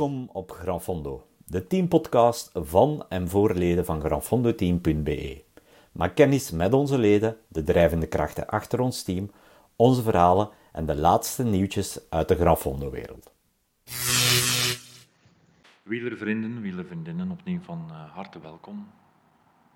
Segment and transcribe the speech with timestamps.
[0.00, 5.42] Welkom op Granfondo, de teampodcast van en voor leden van granfondoteam.be.
[5.92, 9.30] Maak kennis met onze leden, de drijvende krachten achter ons team,
[9.76, 13.32] onze verhalen en de laatste nieuwtjes uit de Granfondo-wereld.
[15.82, 18.90] Wielervrienden, wielervriendinnen, opnieuw van uh, harte welkom.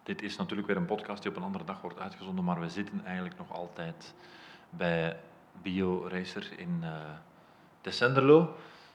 [0.02, 2.68] Dit is natuurlijk weer een podcast die op een andere dag wordt uitgezonden, maar we
[2.68, 4.14] zitten eigenlijk nog altijd
[4.70, 5.16] bij
[5.62, 6.90] Bio Racer in uh,
[7.80, 8.54] de Senderlo.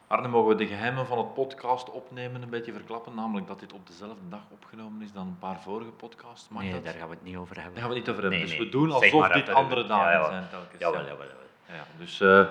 [0.10, 3.16] Arne, mogen we de geheimen van het podcast opnemen een beetje verklappen?
[3.16, 6.50] Namelijk dat dit op dezelfde dag opgenomen is dan een paar vorige podcasts.
[6.50, 7.74] Mag nee, daar gaan we het niet over hebben.
[7.74, 8.50] Daar gaan we het niet over hebben.
[8.50, 10.80] dus we doen alsof dit andere dagen ja, zijn telkens.
[10.82, 11.48] Jawel, jawel, jawel.
[11.68, 12.48] Ja, dus, uh,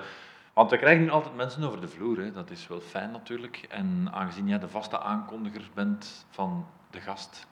[0.53, 2.19] want we krijgen nu altijd mensen over de vloer.
[2.19, 2.33] Hè.
[2.33, 3.67] Dat is wel fijn natuurlijk.
[3.69, 7.47] En aangezien jij de vaste aankondiger bent van de gast,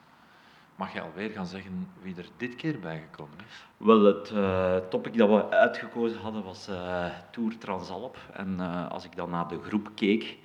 [0.77, 3.65] mag je alweer gaan zeggen wie er dit keer bijgekomen is?
[3.77, 8.17] Wel, het uh, topic dat we uitgekozen hadden was uh, Tour Transalp.
[8.33, 10.37] En uh, als ik dan naar de groep keek,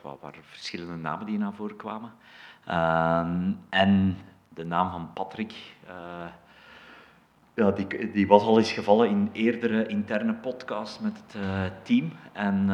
[0.00, 2.12] waar verschillende namen die naar voren kwamen.
[2.64, 4.16] Ehm, en
[4.48, 5.54] de naam van Patrick,
[7.54, 12.12] ja, die, die was al eens gevallen in eerdere interne podcasts met het team.
[12.32, 12.68] En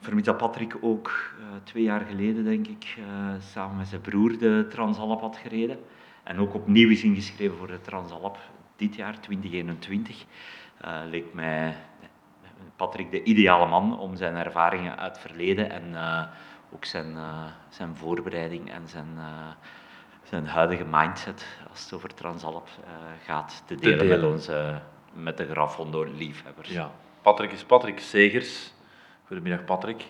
[0.00, 3.04] vermits dat Patrick ook uh, twee jaar geleden, denk ik, uh,
[3.38, 5.78] samen met zijn broer de Transalp had gereden.
[6.22, 8.38] En ook opnieuw is ingeschreven voor de Transalp
[8.76, 10.24] dit jaar, 2021.
[10.84, 11.76] Uh, eh, leek mij
[12.76, 15.94] Patrick de ideale man om zijn ervaringen uit het verleden en
[16.72, 17.16] ook zijn,
[17.68, 19.08] zijn voorbereiding en zijn,
[20.22, 22.68] zijn huidige mindset als het over Transalp
[23.24, 24.20] gaat te delen, te delen.
[24.20, 24.80] met onze
[25.16, 26.68] met de Grafondo-liefhebbers.
[26.68, 26.90] Ja.
[27.22, 28.72] Patrick is Patrick Segers,
[29.26, 30.04] Goedemiddag Patrick.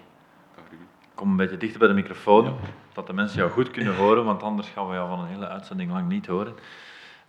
[1.14, 2.56] Kom een beetje dichter bij de microfoon,
[2.92, 5.48] dat de mensen jou goed kunnen horen, want anders gaan we jou van een hele
[5.48, 6.54] uitzending lang niet horen.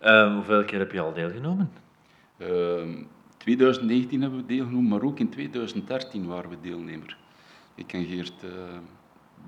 [0.02, 1.72] Uh, hoeveel keer heb je al deelgenomen?
[2.36, 3.02] Uh, ehm,
[3.36, 7.16] 2019 hebben we deelgenomen, maar ook in 2013 waren we deelnemer.
[7.74, 8.50] Ik en Geert, uh,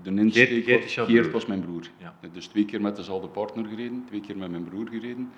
[0.02, 1.86] de insteek, Geert, Geert, Geert was mijn broer.
[1.96, 2.14] Ja.
[2.32, 5.32] Dus twee keer met dezelfde partner gereden, twee keer met mijn broer gereden.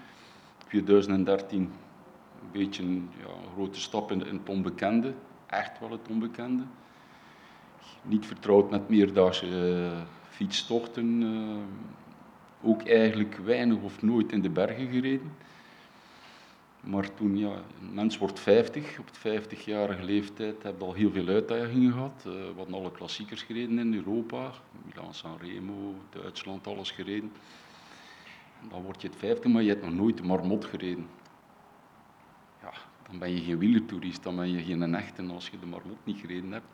[0.69, 1.71] 2013 een
[2.53, 3.01] beetje ja,
[3.45, 5.15] een grote stap in, in het onbekende,
[5.47, 6.63] echt wel het onbekende
[8.03, 11.23] niet vertrouwd met meerdaagse uh, fietstochten.
[11.23, 11.57] Uh,
[12.63, 15.33] ook eigenlijk weinig of nooit in de bergen gereden.
[16.81, 17.51] Maar toen, ja,
[17.81, 22.25] een mens wordt 50, op het 50-jarige leeftijd heb je al heel veel uitdagingen gehad.
[22.27, 24.53] Uh, we hadden alle klassiekers gereden in Europa,
[24.87, 27.33] Milan San Remo, Duitsland, alles gereden.
[28.63, 31.07] En dan word je het 50, maar je hebt nog nooit de marmot gereden.
[32.63, 32.73] Ja,
[33.09, 36.21] dan ben je geen wielertoerist, dan ben je geen echte als je de marmot niet
[36.21, 36.67] gereden hebt.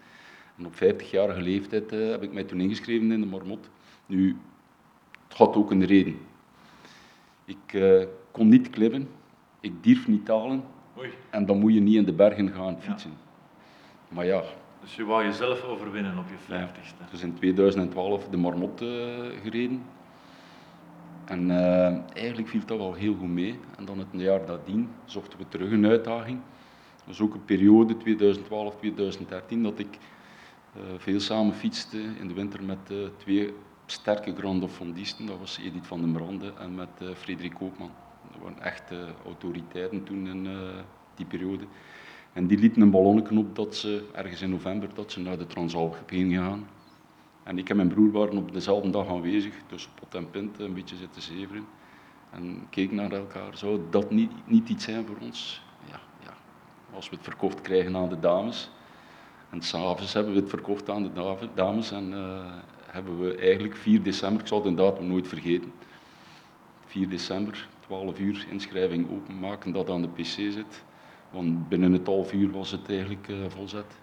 [0.59, 3.71] En op 50-jarige leeftijd uh, heb ik mij toen ingeschreven in de Marmot.
[4.07, 4.37] Nu,
[5.29, 6.19] het had ook een reden.
[7.45, 9.09] Ik uh, kon niet klimmen,
[9.61, 10.65] ik durf niet talen.
[10.99, 11.11] Oei.
[11.31, 13.11] En dan moet je niet in de bergen gaan fietsen.
[13.11, 14.15] Ja.
[14.15, 14.43] Maar ja.
[14.81, 16.99] Dus je wou jezelf overwinnen op je 50ste?
[16.99, 18.89] Ja, dus in 2012 de Marmot uh,
[19.43, 19.83] gereden.
[21.25, 21.51] En
[22.15, 23.59] eigenlijk viel dat wel heel goed mee.
[23.77, 26.41] En dan het jaar nadien zochten we terug een uitdaging.
[26.97, 29.99] Dat was ook een periode, 2012-2013, dat ik
[30.97, 33.55] veel samen fietste in de winter met uh, twee
[33.87, 35.27] sterke grandofondisten.
[35.27, 37.91] Dat was Edith van den Brande en met uh, Frederik Koopman.
[38.33, 40.49] Dat waren echte autoriteiten toen in
[41.15, 41.65] die periode.
[42.33, 45.47] En die lieten een ballonnetje op dat ze ergens in november dat ze naar de
[45.47, 46.69] Transalp gingen gaan.
[47.43, 50.75] En ik en mijn broer waren op dezelfde dag aanwezig, tussen pot en pint, een
[50.75, 51.67] beetje zitten zeveren.
[52.31, 53.57] En keken naar elkaar.
[53.57, 55.63] Zou dat niet, niet iets zijn voor ons?
[55.91, 56.35] Ja, ja.
[56.95, 58.71] Als we het verkocht krijgen aan de dames,
[59.51, 62.41] en s'avonds hebben we het verkocht aan de dames en uh,
[62.87, 65.73] hebben we eigenlijk 4 december, ik zal de datum nooit vergeten,
[66.87, 70.85] 4 december, 12 uur inschrijving openmaken, dat aan de pc zit.
[71.31, 73.99] Want binnen het half uur was het eigenlijk uh, volzet.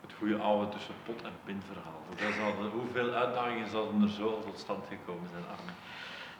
[0.00, 2.70] Het goede oude tussen pot en pint verhaal.
[2.72, 5.72] hoeveel uitdagingen zouden er zo tot stand gekomen zijn, Arne?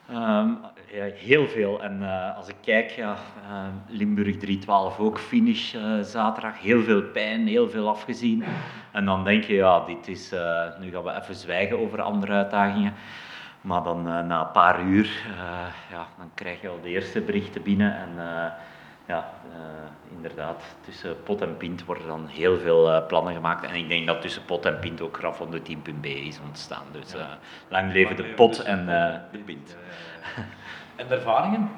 [0.09, 1.83] Ja, heel veel.
[1.83, 3.15] En uh, als ik kijk, ja,
[3.49, 6.61] uh, Limburg 312 ook, finish uh, zaterdag.
[6.61, 8.43] Heel veel pijn, heel veel afgezien.
[8.91, 10.31] En dan denk je, ja, dit is,
[10.79, 12.93] nu gaan we even zwijgen over andere uitdagingen.
[13.61, 15.09] Maar dan na een paar uur,
[15.91, 17.97] ja, dan krijg je al de eerste berichten binnen.
[17.97, 18.09] En
[19.11, 23.65] ja, uh, inderdaad, tussen pot en pint worden dan heel veel uh, plannen gemaakt.
[23.65, 26.85] En ik denk dat tussen pot en pint ook graf van de team.b is ontstaan.
[26.91, 27.31] Dus uh,
[27.67, 28.85] lang leven de pot en
[29.31, 29.75] de pint.
[30.35, 30.43] Ja,
[30.95, 31.69] en de ervaringen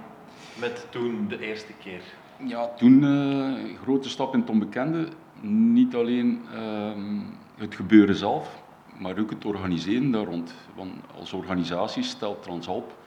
[0.59, 2.01] met toen de eerste keer?
[2.37, 5.07] Ja, toen een grote stap in het onbekende.
[5.41, 7.19] Niet alleen ehm,
[7.57, 8.63] het gebeuren zelf,
[8.97, 10.55] maar ook het organiseren daar rond.
[10.75, 12.97] Want als organisatie stelt Transalp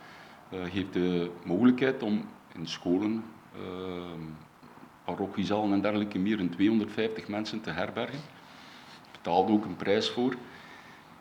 [0.49, 2.25] heeft de mogelijkheid om
[2.55, 3.25] in scholen,
[5.05, 8.21] parochiezalen en dergelijke meer dan 250 mensen te herbergen.
[9.13, 10.35] Betaalde ook een prijs voor.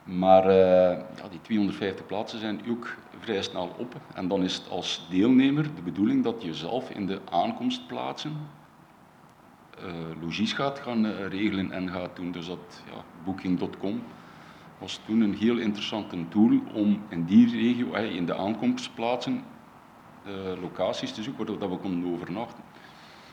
[0.03, 3.95] Maar ja, die 250 plaatsen zijn ook vrij snel op.
[4.13, 8.37] En dan is het als deelnemer de bedoeling dat je zelf in de aankomstplaatsen
[9.83, 12.31] uh, logies gaat gaan uh, regelen en gaat doen.
[12.31, 14.01] Dus dat ja, Booking.com
[14.77, 19.43] was toen een heel interessante tool om in die regio, in de aankomstplaatsen,
[20.61, 22.63] locaties te zoeken waar we konden overnachten.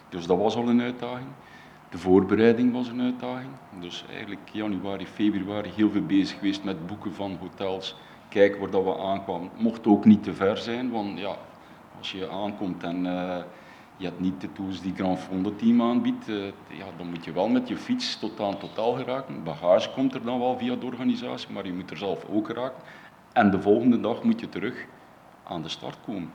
[0.09, 1.29] Dus dat was al een uitdaging.
[1.91, 3.51] De voorbereiding was een uitdaging.
[3.81, 7.97] Dus eigenlijk januari, februari heel veel bezig geweest met boeken van hotels.
[8.29, 9.51] Kijken waar dat we aankwamen.
[9.57, 11.37] Mocht ook niet te ver zijn, want ja,
[11.99, 13.07] als je aankomt en
[14.03, 17.33] je hebt niet de tools die Grand Fondo team aanbiedt, uh, ja, dan moet je
[17.33, 19.45] wel met je fiets tot aan totaal geraken.
[19.45, 22.83] Bagage komt er dan wel via de organisatie, maar je moet er zelf ook geraken.
[23.33, 24.87] En de volgende dag moet je terug
[25.45, 26.31] aan de start komen.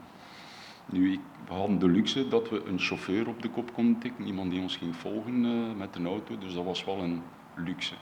[0.92, 4.26] Nu, ik, we hadden de luxe dat we een chauffeur op de kop konden tikken,
[4.26, 7.22] iemand die ons ging volgen uh, met een auto, dus dat was wel een
[7.54, 7.94] luxe.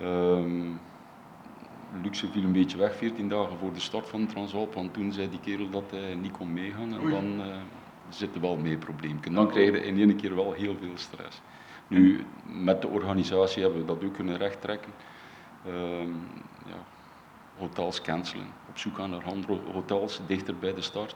[0.00, 0.80] Um,
[2.02, 5.30] luxe viel een beetje weg 14 dagen voor de start van Transalp, want toen zei
[5.30, 7.56] die kerel dat hij niet kon meegaan en dan uh,
[8.08, 9.34] zitten wel mee problemen.
[9.34, 11.40] Dan krijg je in één keer wel heel veel stress.
[11.86, 14.92] Nu, met de organisatie hebben we dat ook kunnen rechttrekken.
[15.66, 16.16] Um,
[16.66, 16.84] ja,
[17.58, 21.14] hotels cancelen, op zoek gaan naar andere hotels dichter bij de start.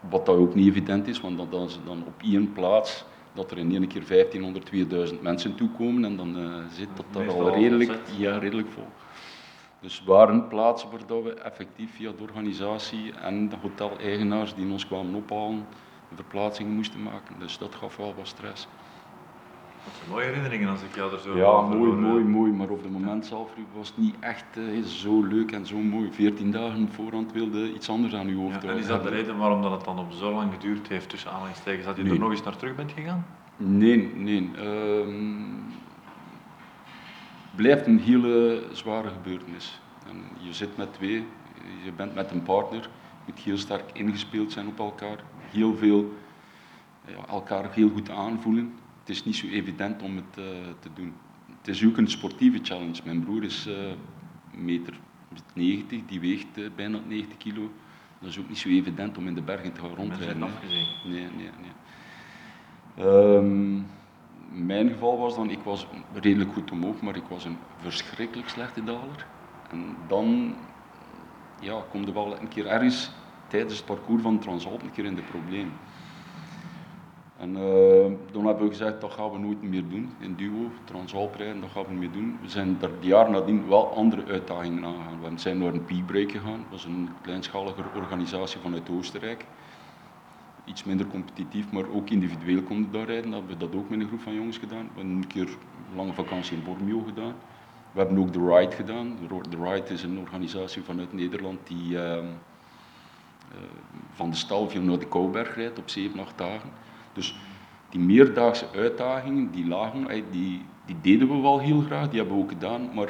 [0.00, 3.58] Wat dat ook niet evident is, want dan, is dan op één plaats dat er
[3.58, 7.98] in één keer 1500, 2000 mensen toekomen en dan uh, zit dat daar al redelijk,
[8.16, 8.86] ja, redelijk vol.
[9.80, 15.14] Dus waren plaatsen waar we effectief via de organisatie en de hoteleigenaars die ons kwamen
[15.14, 15.66] ophalen,
[16.14, 17.38] verplaatsingen moesten maken.
[17.38, 18.68] Dus dat gaf wel wat stress.
[19.92, 22.52] Zijn mooie herinneringen als ik jou er zo Ja, mooi, mooi, mooi.
[22.52, 26.12] Maar op het moment zelf was het niet echt uh, zo leuk en zo mooi.
[26.12, 29.08] Veertien dagen op voorhand wilde iets anders aan uw hoofd ja, En is dat de
[29.08, 32.18] reden waarom dat het dan op zo lang geduurd heeft, tussen aanhalingstekens, dat je er
[32.18, 33.26] nog eens naar terug bent gegaan?
[33.56, 34.50] Nee, nee.
[34.58, 35.14] Uh,
[37.56, 39.80] blijft een hele zware gebeurtenis.
[40.08, 41.26] En je zit met twee,
[41.84, 45.18] je bent met een partner, je moet heel sterk ingespeeld zijn op elkaar
[45.50, 46.12] heel veel
[47.06, 48.74] ja, elkaar heel goed aanvoelen.
[49.04, 50.44] Het is niet zo evident om het uh,
[50.78, 51.14] te doen.
[51.58, 53.00] Het is ook een sportieve challenge.
[53.04, 53.74] Mijn broer is uh,
[54.54, 54.94] meter
[55.54, 57.70] 90, die weegt uh, bijna 90 kilo.
[58.20, 60.38] Dat is ook niet zo evident om in de bergen te gaan rondrijden.
[60.68, 63.06] Nee, nee, nee.
[63.06, 63.86] Um,
[64.50, 68.84] mijn geval was dan, ik was redelijk goed omhoog, maar ik was een verschrikkelijk slechte
[68.84, 69.26] daler.
[69.70, 70.54] En dan
[71.60, 73.10] ja, kom er wel een keer ergens
[73.48, 75.72] tijdens het parcours van Transalp een keer in de problemen.
[77.38, 81.34] En uh, dan hebben we gezegd, dat gaan we nooit meer doen in duo, Transalp
[81.34, 82.38] rijden, dat gaan we niet meer doen.
[82.42, 85.20] We zijn er het jaar nadien wel andere uitdagingen aangegaan.
[85.20, 89.44] We zijn naar een P-break gegaan, dat was een kleinschalige organisatie vanuit Oostenrijk.
[90.64, 93.30] Iets minder competitief, maar ook individueel konden daar rijden.
[93.30, 94.88] Dat hebben we dat ook met een groep van jongens gedaan.
[94.94, 97.34] We hebben een keer een lange vakantie in Bormio gedaan.
[97.92, 99.16] We hebben ook de Ride gedaan.
[99.50, 101.92] De Ride is een organisatie vanuit Nederland die...
[101.92, 102.24] Uh, eh,
[104.12, 106.70] van de Stalvio naar de Kouberg rijdt op 7, 8 dagen.
[107.14, 107.36] Dus
[107.88, 112.42] die meerdaagse uitdagingen, die lagen, die, die deden we wel heel graag, die hebben we
[112.42, 113.08] ook gedaan, maar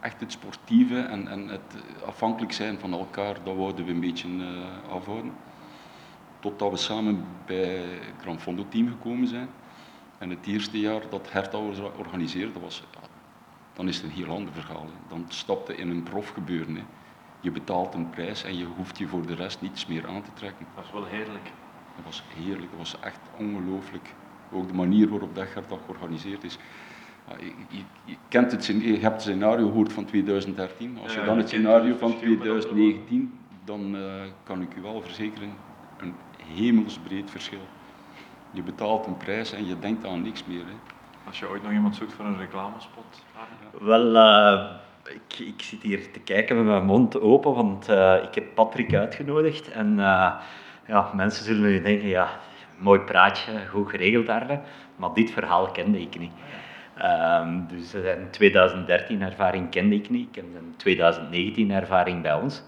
[0.00, 1.76] echt het sportieve en, en het
[2.06, 4.46] afhankelijk zijn van elkaar, dat wouden we een beetje uh,
[4.90, 5.32] afhouden.
[6.40, 9.48] Totdat we samen bij het Gran Fondo team gekomen zijn.
[10.18, 11.58] En het eerste jaar dat Herta
[11.96, 12.82] organiseerde, was,
[13.72, 14.86] dan is het een heel ander verhaal.
[15.08, 16.76] Dan stapte in een profgebeuren.
[16.76, 16.82] Hè.
[17.40, 20.32] Je betaalt een prijs en je hoeft je voor de rest niets meer aan te
[20.34, 20.66] trekken.
[20.74, 21.52] Dat is wel heerlijk.
[21.96, 24.14] Dat was heerlijk, dat was echt ongelooflijk.
[24.52, 25.48] Ook de manier waarop dat
[25.84, 26.58] georganiseerd is.
[27.38, 30.98] Je, je, je, kent het, je hebt het scenario gehoord van 2013.
[31.02, 34.02] Als je dan het scenario van 2019, dan uh,
[34.42, 35.52] kan ik u wel verzekeren,
[35.98, 36.14] een
[36.54, 37.60] hemelsbreed verschil.
[38.50, 40.64] Je betaalt een prijs en je denkt aan niks meer.
[40.64, 40.94] Hè.
[41.26, 43.24] Als je ooit nog iemand zoekt voor een reclamespot?
[43.80, 44.70] Wel, uh,
[45.04, 48.94] ik, ik, zit hier te kijken met mijn mond open, want uh, ik heb Patrick
[48.94, 49.70] uitgenodigd.
[49.70, 50.34] En uh,
[50.88, 52.28] ja, mensen zullen nu denken, ja,
[52.78, 54.60] mooi praatje, goed geregeld daar.
[54.96, 56.32] Maar dit verhaal kende ik niet.
[57.04, 60.28] Um, dus een 2013 ervaring kende ik niet.
[60.28, 62.62] Ik heb een 2019 ervaring bij ons.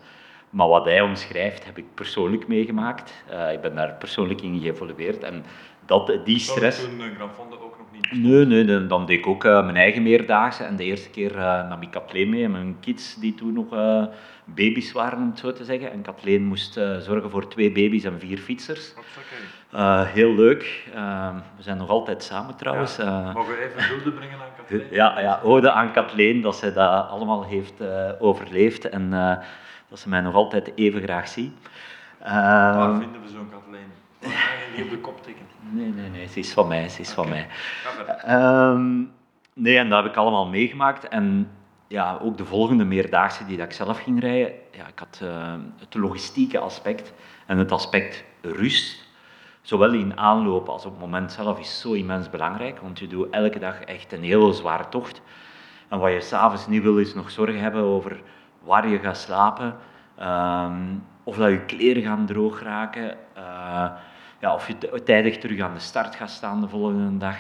[0.51, 3.25] Maar wat hij omschrijft, heb ik persoonlijk meegemaakt.
[3.33, 5.23] Uh, ik ben daar persoonlijk in geëvolueerd.
[5.23, 5.45] En
[5.87, 6.81] dat, die stress...
[6.85, 7.03] Toen
[7.63, 7.77] ook
[8.13, 10.65] Nee, nee, dan, dan deed ik ook uh, mijn eigen meerdaagse.
[10.65, 11.35] En de eerste keer
[11.69, 13.73] nam ik Kathleen mee en mijn kids, die toen nog
[14.55, 15.93] baby's waren, om het zo te zeggen.
[15.93, 18.95] En Kathleen moest zorgen voor twee baby's en vier fietsers.
[20.15, 20.89] heel leuk.
[21.57, 22.97] we zijn nog altijd samen trouwens.
[22.97, 24.87] Ja, mogen we even hulde brengen aan Kathleen?
[24.91, 27.83] Ja, ja, ode aan Kathleen, dat zij dat allemaal heeft
[28.19, 28.89] overleefd.
[28.89, 29.11] En
[29.89, 31.53] dat ze mij nog altijd even graag ziet.
[32.19, 33.89] Waar vinden we zo'n Kathleen?
[34.75, 35.47] Die op de kop tikken?
[35.71, 37.47] Nee, nee, nee, ze is van mij, ze is van mij.
[38.29, 39.13] Um,
[39.53, 41.09] nee, en dat heb ik allemaal meegemaakt.
[41.09, 41.51] En
[41.89, 45.95] ja, ook de volgende meerdaagse die ik zelf ging rijden, ja, ik had uh, het
[45.95, 47.13] logistieke aspect
[47.47, 49.07] en het aspect rust.
[49.63, 53.31] Zowel in aanloop als op het moment zelf is zo immens belangrijk, want je doet
[53.31, 55.23] elke dag echt een hele zware tocht.
[55.89, 58.21] En wat je s'avonds niet wil, is nog zorgen hebben over
[58.63, 59.77] waar je gaat slapen,
[60.23, 63.91] um, of dat je kleren gaan droog raken, uh,
[64.41, 67.37] ja, of je tijdig terug aan de start gaat staan de volgende dag.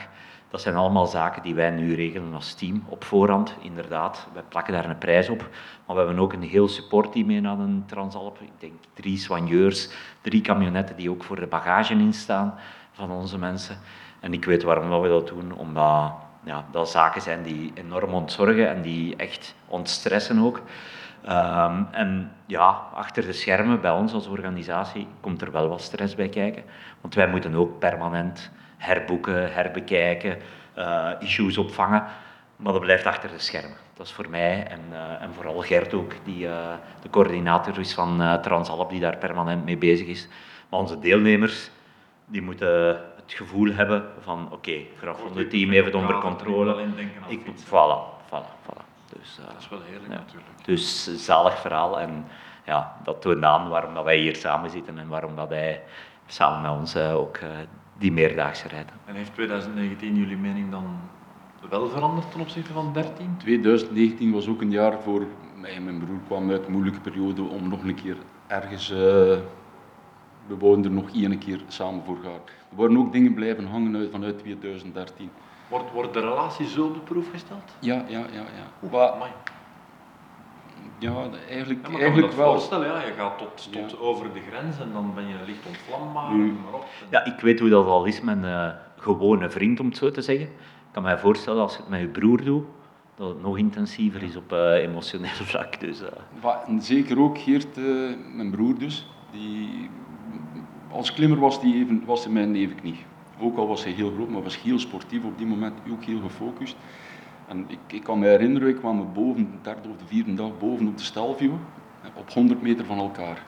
[0.50, 3.54] Dat zijn allemaal zaken die wij nu regelen als team op voorhand.
[3.60, 5.48] Inderdaad, wij plakken daar een prijs op.
[5.86, 8.40] Maar we hebben ook een heel supportteam mee naar een Transalp.
[8.40, 9.90] Ik denk drie soigneurs,
[10.20, 12.54] drie camionetten die ook voor de bagage instaan
[12.92, 13.78] van onze mensen.
[14.20, 16.12] En ik weet waarom we dat doen, omdat
[16.44, 20.62] ja, dat zaken zijn die enorm ontzorgen en die echt ontstressen ook.
[21.28, 26.14] Um, en ja, achter de schermen bij ons als organisatie komt er wel wat stress
[26.14, 26.62] bij kijken.
[27.00, 30.38] Want wij moeten ook permanent herboeken, herbekijken,
[30.78, 32.04] uh, issues opvangen.
[32.56, 33.76] Maar dat blijft achter de schermen.
[33.94, 37.94] Dat is voor mij en, uh, en vooral Gert ook, die uh, de coördinator is
[37.94, 40.28] van Transalp, die daar permanent mee bezig is.
[40.68, 41.70] Maar onze deelnemers,
[42.26, 46.86] die moeten het gevoel hebben van oké, okay, graag van het team even onder controle.
[47.26, 48.84] Ik, voilà, voilà, voilà.
[49.18, 50.18] Dus, dat is wel heerlijk ja.
[50.18, 50.64] natuurlijk.
[50.64, 52.26] Dus zalig verhaal en
[52.64, 55.82] ja, dat toont aan waarom dat wij hier samen zitten en waarom dat hij
[56.26, 57.38] samen met ons ook
[57.98, 58.94] die meerdaagse rijden.
[59.04, 61.00] En heeft 2019 jullie mening dan
[61.70, 63.36] wel veranderd ten opzichte van 13?
[63.38, 67.42] 2019 was ook een jaar voor mij en mijn broer kwam uit een moeilijke periode
[67.42, 68.90] om nog een keer ergens...
[68.90, 68.96] Uh,
[70.46, 72.40] we wouden er nog één keer samen voor gaan.
[72.70, 75.30] Er worden ook dingen blijven hangen uit, vanuit 2013.
[75.68, 77.74] Wordt, wordt de relatie zo op de proef gesteld?
[77.78, 78.26] Ja, ja, ja.
[78.32, 78.70] ja.
[78.82, 79.14] Oeh,
[80.98, 82.52] ja, eigenlijk, ja, eigenlijk wel.
[82.52, 86.34] voorstellen, ja, je gaat tot, tot over de grens en dan ben je licht ontvlambaar.
[86.34, 86.84] Nu, maar op.
[87.10, 90.10] Ja, ik weet hoe dat al is met een uh, gewone vriend, om het zo
[90.10, 90.46] te zeggen.
[90.46, 92.64] Ik kan me voorstellen als je het met je broer doet,
[93.14, 95.80] dat het nog intensiever is op uh, emotioneel vlak.
[95.80, 96.78] Dus, uh.
[96.78, 97.76] zeker ook Geert,
[98.34, 99.90] mijn broer dus, die,
[100.90, 103.04] als klimmer was, die even, was hij mijn nevenknie.
[103.40, 106.20] Ook al was hij heel groot, maar was heel sportief op die moment, ook heel
[106.20, 106.76] gefocust.
[107.48, 110.58] En ik, ik kan me herinneren, ik kwam boven, de derde of de vierde dag
[110.58, 111.58] boven op de Stelvio,
[112.14, 113.42] op 100 meter van elkaar.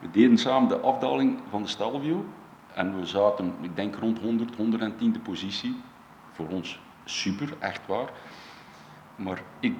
[0.00, 2.24] We deden samen de afdaling van de Stelvio
[2.74, 5.76] en we zaten, ik denk rond 100, 110e positie.
[6.32, 8.10] Voor ons super, echt waar.
[9.16, 9.74] Maar ik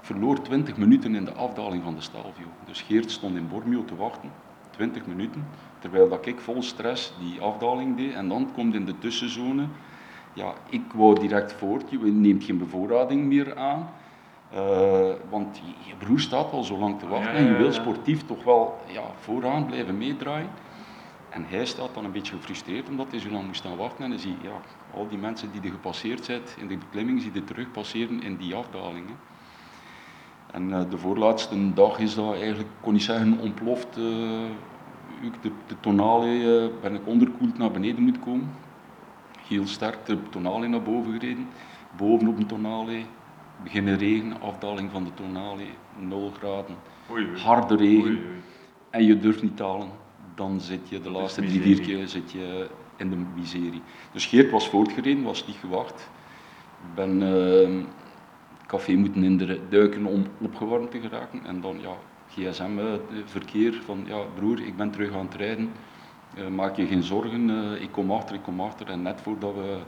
[0.00, 2.46] verloor 20 minuten in de afdaling van de Stelvio.
[2.64, 4.30] Dus Geert stond in Bormio te wachten,
[4.70, 5.46] 20 minuten,
[5.78, 8.12] terwijl dat ik vol stress die afdaling deed.
[8.12, 9.66] En dan komt in de tussenzone
[10.32, 13.90] ja, ik wou direct voort, je neemt geen bevoorrading meer aan.
[14.54, 14.58] Uh,
[15.28, 18.78] want je, broer staat al zo lang te wachten en je wil sportief toch wel
[18.86, 20.50] ja, vooraan blijven meedraaien.
[21.28, 24.04] En hij staat dan een beetje gefrustreerd omdat hij zo lang moest staan wachten.
[24.04, 24.60] En dan zie je ja,
[24.94, 28.36] al die mensen die er gepasseerd zijn in de beklimming, zie je terug passeren in
[28.36, 29.16] die afdalingen.
[30.52, 33.98] En uh, de voorlaatste dag is dat eigenlijk, kon ik zeggen, ontploft.
[33.98, 34.04] Uh,
[35.42, 38.48] de, de tonale ben ik onderkoeld naar beneden moeten komen
[39.50, 41.48] heel sterk de tonale naar boven gereden.
[41.96, 43.02] Bovenop een tonale,
[43.62, 45.62] beginnen regen, afdaling van de tonale,
[45.98, 46.76] 0 graden,
[47.10, 48.18] oei, harde regen.
[48.90, 49.88] En je durft niet halen,
[50.34, 53.82] dan zit je de laatste drie, vier keer zit je in de miserie.
[54.12, 56.10] Dus Geert was voortgereden, was niet gewacht.
[56.88, 57.84] Ik ben uh,
[58.66, 61.46] café moeten in de duiken om opgewarmd te geraken.
[61.46, 61.96] En dan ja,
[62.28, 65.70] gsm-verkeer eh, van ja broer, ik ben terug aan het rijden
[66.50, 68.88] maak je geen zorgen, uh, ik kom achter, ik kom achter.
[68.88, 69.78] En net voordat we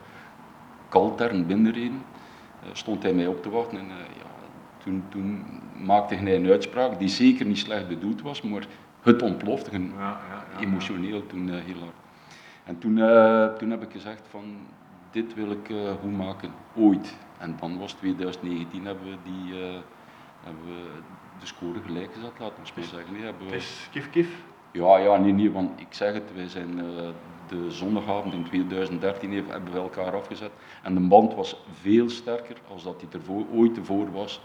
[0.89, 2.03] Kaltern binnenreden,
[2.65, 3.79] uh, stond hij mij op te wachten.
[3.79, 4.31] En ja,
[4.79, 5.45] toen, toen,
[5.77, 8.67] maakte hij een uitspraak die zeker niet slecht bedoeld was, maar
[9.01, 11.95] het ontplofte ja, ja, ja, emotioneel toen heel hard.
[12.65, 12.95] En toen,
[13.59, 14.45] toen heb ik gezegd van,
[15.11, 15.71] dit wil ik
[16.01, 17.17] goed maken, ooit.
[17.39, 19.55] En dan was 2019, hebben we, die,
[20.41, 20.89] hebben we
[21.41, 23.13] de score gelijk gezet, laten we zeggen.
[23.13, 23.53] Nee, hebben we...
[23.53, 24.29] Het is kif kif.
[24.73, 26.85] Ja, ja, nee, nee, want ik zeg het, wij zijn uh,
[27.49, 30.51] de zondagavond in 2013 even, hebben we elkaar afgezet.
[30.83, 34.41] En de band was veel sterker als dat die ervoor, ooit tevoren was.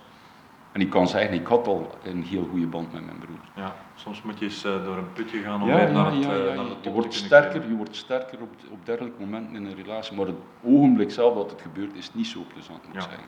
[0.72, 3.40] En ik kan zeggen, ik had al een heel goede band met mijn broer.
[3.56, 6.24] Ja, soms moet je eens uh, door een putje gaan om ja, weer naar, het,
[6.24, 9.66] ja, ja, naar de je wordt sterker, Je wordt sterker op, op dergelijke momenten in
[9.66, 10.16] een relatie.
[10.16, 13.24] Maar het ogenblik zelf dat het gebeurt, is niet zo plezant, moet ik zeggen.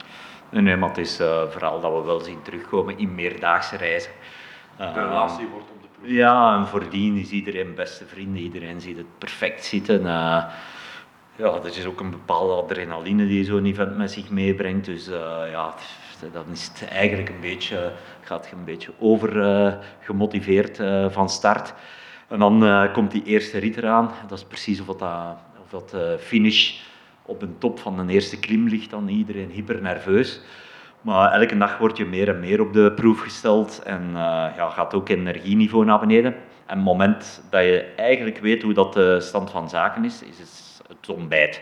[0.49, 4.11] Nee, nee, maar het is uh, vooral dat we wel zien terugkomen in meerdaagse reizen.
[4.77, 5.69] De relatie wordt
[6.01, 10.01] ja, en voordien is iedereen beste vrienden, iedereen ziet het perfect zitten.
[10.01, 10.43] Uh,
[11.35, 14.85] ja, dat is ook een bepaalde adrenaline die zo'n event met zich meebrengt.
[14.85, 15.15] Dus uh,
[15.51, 15.73] ja,
[16.31, 17.91] dan is het eigenlijk een beetje,
[18.21, 21.73] gaat je een beetje overgemotiveerd uh, van start.
[22.27, 24.11] En dan komt die eerste rit eraan.
[24.27, 25.01] Dat is precies of dat,
[25.61, 26.79] of dat finish
[27.21, 28.89] op een top van de eerste klim ligt.
[28.89, 30.41] Dan iedereen hyper nerveus.
[31.01, 34.15] Maar elke dag word je meer en meer op de proef gesteld en uh,
[34.55, 36.33] ja, gaat ook energieniveau naar beneden.
[36.65, 40.79] En het moment dat je eigenlijk weet hoe dat de stand van zaken is, is
[40.87, 41.61] het ontbijt.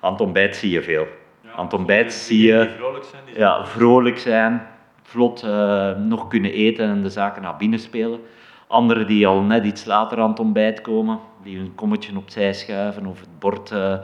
[0.00, 1.06] Aan het ontbijt zie je veel.
[1.40, 4.66] Ja, Aan het ontbijt zie je vrolijk zijn, ja, vrolijk zijn,
[5.02, 8.20] vlot uh, nog kunnen eten en de zaken naar binnen spelen.
[8.66, 13.06] Anderen die al net iets later aan het ontbijt komen, die hun kommetje opzij schuiven
[13.06, 13.94] of het bord uh,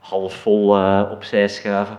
[0.00, 1.98] half vol uh, opzij schuiven.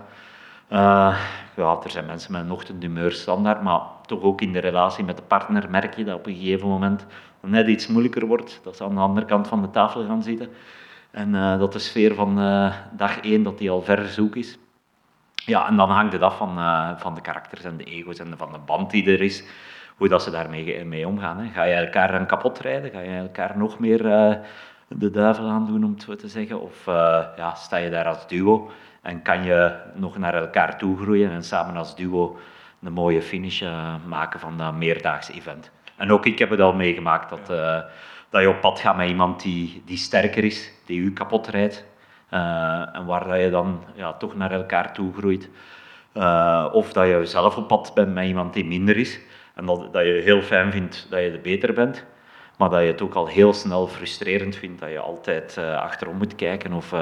[1.56, 5.16] Ja, er zijn mensen met een ochtendhumeur standaard, maar toch ook in de relatie met
[5.16, 7.06] de partner merk je dat op een gegeven moment
[7.40, 10.48] net iets moeilijker wordt, dat ze aan de andere kant van de tafel gaan zitten.
[11.10, 14.58] En uh, dat de sfeer van uh, dag één dat die al ver zoek is.
[15.34, 18.34] Ja, en dan hangt het af van, uh, van de karakters en de ego's en
[18.36, 19.44] van de band die er is,
[19.96, 21.38] hoe dat ze daarmee mee omgaan.
[21.38, 21.52] Hè.
[21.52, 22.90] Ga je elkaar dan kapot rijden?
[22.90, 24.00] Ga je elkaar nog meer
[24.88, 26.60] de duivel aandoen, om het zo te zeggen?
[26.60, 26.84] Of
[27.36, 28.70] ja, sta je daar als duo
[29.02, 32.38] en kan je nog naar elkaar toe groeien en samen als duo
[32.82, 33.62] een mooie finish
[34.06, 35.70] maken van dat meerdaagse event?
[35.96, 37.80] En ook ik heb het al meegemaakt dat, uh,
[38.30, 41.84] dat je op pad gaat met iemand die, die sterker is, die u kapot rijdt.
[42.28, 45.50] En waar dat je dan ja, toch naar elkaar toe groeit.
[46.72, 49.20] Of dat je zelf op pad bent met iemand die minder is.
[49.54, 52.04] En dat, dat je heel fijn vindt dat je de beter bent.
[52.56, 56.34] Maar dat je het ook al heel snel frustrerend vindt dat je altijd achterom moet
[56.34, 56.94] kijken of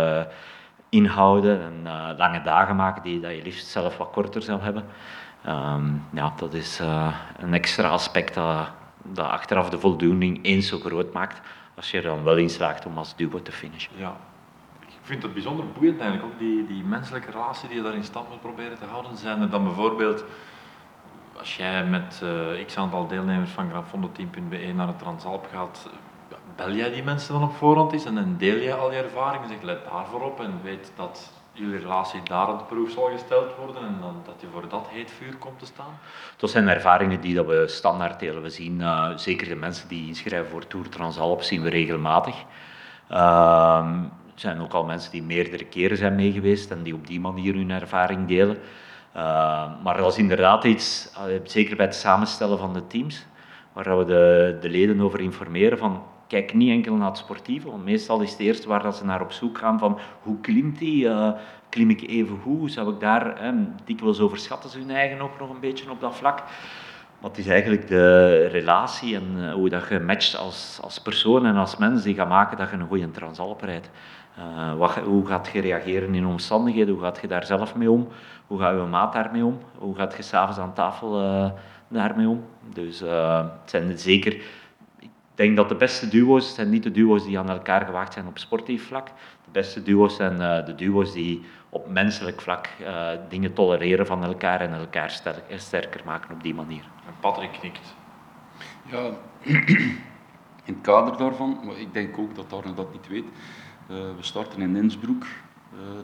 [0.89, 1.83] inhouden en
[2.17, 4.85] lange dagen maken die dat je liefst zelf wat korter zou hebben.
[5.49, 6.81] Um, ja, dat is
[7.39, 8.71] een extra aspect dat,
[9.03, 11.41] dat achteraf de voldoening eens zo groot maakt
[11.75, 13.93] als je er dan wel in slaagt om als duo te finishen.
[13.97, 14.17] Ja.
[14.81, 18.05] Ik vind het bijzonder boeiend eigenlijk, ook die, die menselijke relatie die je daar in
[18.05, 19.17] stand moet proberen te houden.
[19.17, 20.25] Zijn er dan bijvoorbeeld,
[21.43, 25.89] als jij met uh, x aantal deelnemers van grafondo-team.be naar het Transalp gaat,
[26.57, 29.49] bel jij die mensen dan op voorhand eens en dan deel je al je ervaringen,
[29.49, 33.57] zeg let daarvoor op en weet dat jullie relatie daar op de proef zal gesteld
[33.57, 35.99] worden en dan, dat je voor dat heet vuur komt te staan?
[36.37, 38.43] Dat zijn ervaringen die dat we standaard delen.
[38.43, 42.35] We zien uh, zeker de mensen die inschrijven voor Tour Transalp zien we regelmatig.
[43.11, 43.17] Uh,
[44.35, 47.55] er zijn ook al mensen die meerdere keren zijn meegeweest en die op die manier
[47.55, 48.59] hun ervaring delen.
[49.17, 49.23] Uh,
[49.83, 51.13] maar dat is inderdaad iets,
[51.45, 53.27] zeker bij het samenstellen van de teams,
[53.73, 57.85] waar we de, de leden over informeren van kijk niet enkel naar het sportieve, want
[57.85, 61.05] meestal is het eerst waar dat ze naar op zoek gaan van hoe klimt die,
[61.05, 61.31] uh,
[61.69, 63.53] klim ik even goed, zou ik daar, eh,
[63.85, 66.43] dikwijls overschatten ze hun eigen ook nog een beetje op dat vlak.
[67.21, 71.57] Maar is eigenlijk de relatie en uh, hoe dat je matcht als, als persoon en
[71.57, 73.91] als mens die gaat maken dat je een goede transalp rijdt.
[74.39, 76.95] Uh, wat, hoe gaat je reageren in omstandigheden?
[76.95, 78.09] Hoe gaat je daar zelf mee om?
[78.47, 79.59] Hoe gaat je maat daarmee om?
[79.79, 81.51] Hoe gaat je s'avonds aan tafel uh,
[81.89, 82.45] daarmee om?
[82.73, 84.43] Dus het zijn zeker
[85.33, 88.27] ik denk dat de beste duo's zijn niet de duo's die aan elkaar gewaagd zijn
[88.27, 89.07] op sportief vlak.
[89.45, 94.25] De beste duo's zijn uh, de duo's die op menselijk vlak uh, dingen tolereren van
[94.25, 96.85] elkaar en elkaar sterk, sterker maken op die manier.
[97.07, 97.95] En Patrick knikt.
[98.91, 99.11] Ja,
[100.65, 103.27] in het kader daarvan, maar ik denk ook dat Arne dat niet weet.
[103.91, 105.27] Uh, we starten in Innsbruck,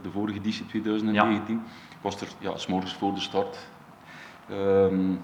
[0.03, 1.55] de vorige editie 2019.
[1.55, 1.61] Ja.
[1.91, 3.69] Ik was er ja, s morgens voor de start.
[4.51, 5.21] Um,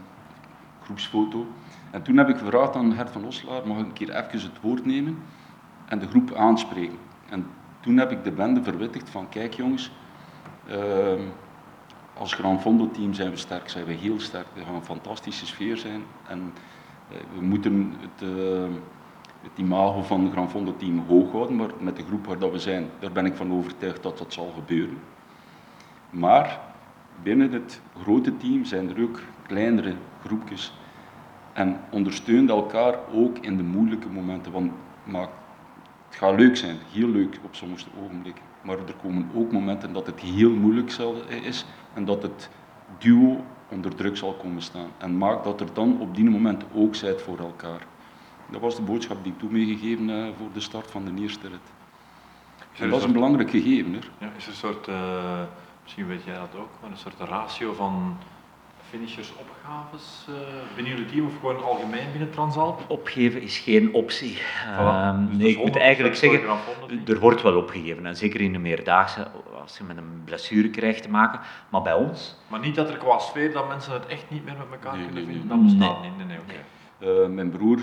[0.84, 1.46] groepsfoto.
[1.90, 4.60] En toen heb ik gevraagd aan Hert van Oslaar, mag ik een keer even het
[4.60, 5.18] woord nemen
[5.86, 6.98] en de groep aanspreken.
[7.28, 7.46] En
[7.80, 9.90] toen heb ik de bende verwittigd van, kijk jongens,
[10.68, 10.74] uh,
[12.18, 14.46] als Gran Fondo team zijn we sterk, zijn we heel sterk.
[14.54, 16.52] We gaan een fantastische sfeer zijn en
[17.12, 18.28] uh, we moeten het,
[19.44, 22.52] het imago van het Gran Fondo team hoog houden, maar met de groep waar dat
[22.52, 24.98] we zijn, daar ben ik van overtuigd dat dat zal gebeuren.
[26.10, 26.60] Maar
[27.22, 30.72] binnen het grote team zijn er ook kleinere groepjes
[31.52, 34.52] en ondersteunt elkaar ook in de moeilijke momenten.
[34.52, 34.72] Want
[35.04, 35.28] maar
[36.08, 38.42] het gaat leuk zijn, heel leuk op sommige ogenblikken.
[38.62, 40.92] Maar er komen ook momenten dat het heel moeilijk
[41.42, 42.50] is en dat het
[42.98, 44.88] duo onder druk zal komen staan.
[44.98, 47.86] En maak dat er dan op die moment ook zijt voor elkaar.
[48.50, 51.48] Dat was de boodschap die ik toen meegegeven uh, voor de start van de eerste
[51.48, 51.72] rit.
[52.78, 54.02] En dat is een belangrijk gegeven.
[54.18, 55.40] Ja, is er een soort, uh,
[55.82, 58.16] misschien weet jij dat ook, maar een soort ratio van
[58.90, 60.34] finishersopgaves uh,
[60.74, 62.84] binnen jullie team of gewoon algemeen binnen Transalp?
[62.86, 64.36] Opgeven is geen optie.
[64.36, 64.78] Voilà.
[64.78, 66.40] Uh, dus nee, ik moet eigenlijk zeggen,
[67.06, 68.06] er wordt wel opgegeven.
[68.06, 69.30] En zeker in de meerdaagse,
[69.60, 71.40] als je met een blessure krijgt te maken.
[71.68, 72.36] Maar bij ons...
[72.48, 75.04] Maar niet dat er qua sfeer dat mensen het echt niet meer met elkaar nee,
[75.04, 75.48] kunnen nee, vinden?
[75.48, 76.10] Dat bestaat nee.
[76.10, 76.26] niet.
[76.26, 77.24] Nee, okay.
[77.24, 77.80] uh, mijn broer,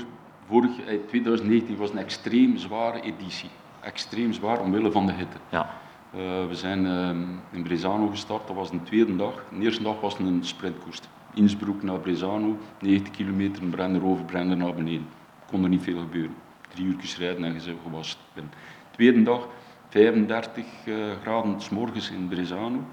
[0.52, 0.72] vorig,
[1.08, 3.50] 2019 was een extreem zware editie.
[3.80, 5.38] Extreem zwaar omwille van de hitte.
[5.50, 5.70] Ja.
[6.16, 7.10] Uh, we zijn uh,
[7.52, 9.44] in Brezano gestart, dat was de tweede dag.
[9.50, 11.00] De eerste dag was een sprintkoers.
[11.34, 15.08] Innsbruck naar Brezano, 90 kilometer, Brenner over, Brenner naar beneden.
[15.48, 16.36] Kon er niet veel gebeuren.
[16.74, 18.54] Drie uurtjes rijden en je was binnen.
[18.92, 19.48] Tweede dag,
[19.90, 22.84] 35 uh, graden s morgens in Brezano.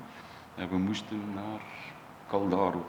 [0.55, 1.61] En we moesten naar
[2.29, 2.87] Caldaro.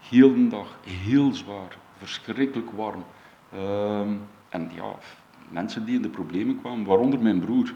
[0.00, 3.04] Heel de dag, heel zwaar, verschrikkelijk warm.
[3.52, 4.12] Ehm,
[4.48, 4.94] en ja,
[5.48, 7.72] mensen die in de problemen kwamen, waaronder mijn broer.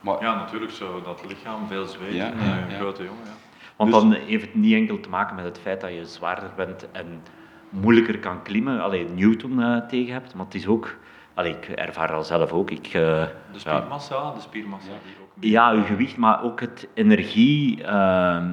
[0.00, 3.24] Maar, ja, natuurlijk zo, dat lichaam, veel zweet, ja, een grote jongen.
[3.24, 3.30] Ja.
[3.76, 6.50] Want dus- dan heeft het niet enkel te maken met het feit dat je zwaarder
[6.56, 7.22] bent en
[7.68, 10.96] moeilijker kan klimmen, alleen Newton uh, tegen hebt, maar het is ook,
[11.34, 12.70] allee, ik ervaar dat zelf ook.
[12.70, 14.90] Ik, uh, de spiermassa, ja, de spiermassa.
[14.90, 18.44] Die ook ja, je gewicht, maar ook het energie, uh,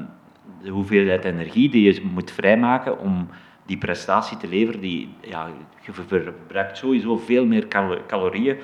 [0.61, 3.29] de hoeveelheid energie die je moet vrijmaken om
[3.67, 4.81] die prestatie te leveren.
[4.81, 5.47] Die, ja,
[5.81, 7.67] je verbruikt sowieso veel meer
[8.07, 8.57] calorieën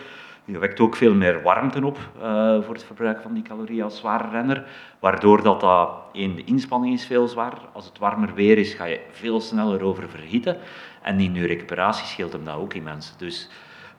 [0.46, 3.98] je wekt ook veel meer warmte op uh, voor het verbruik van die calorieën als
[3.98, 4.66] zware renner,
[5.00, 7.60] waardoor dat, dat één, de inspanning is veel zwaarder.
[7.74, 10.58] Als het warmer weer is, ga je veel sneller over verhitten.
[11.02, 13.18] En in je recuperatie scheelt hem dat ook immens.
[13.18, 13.50] Dus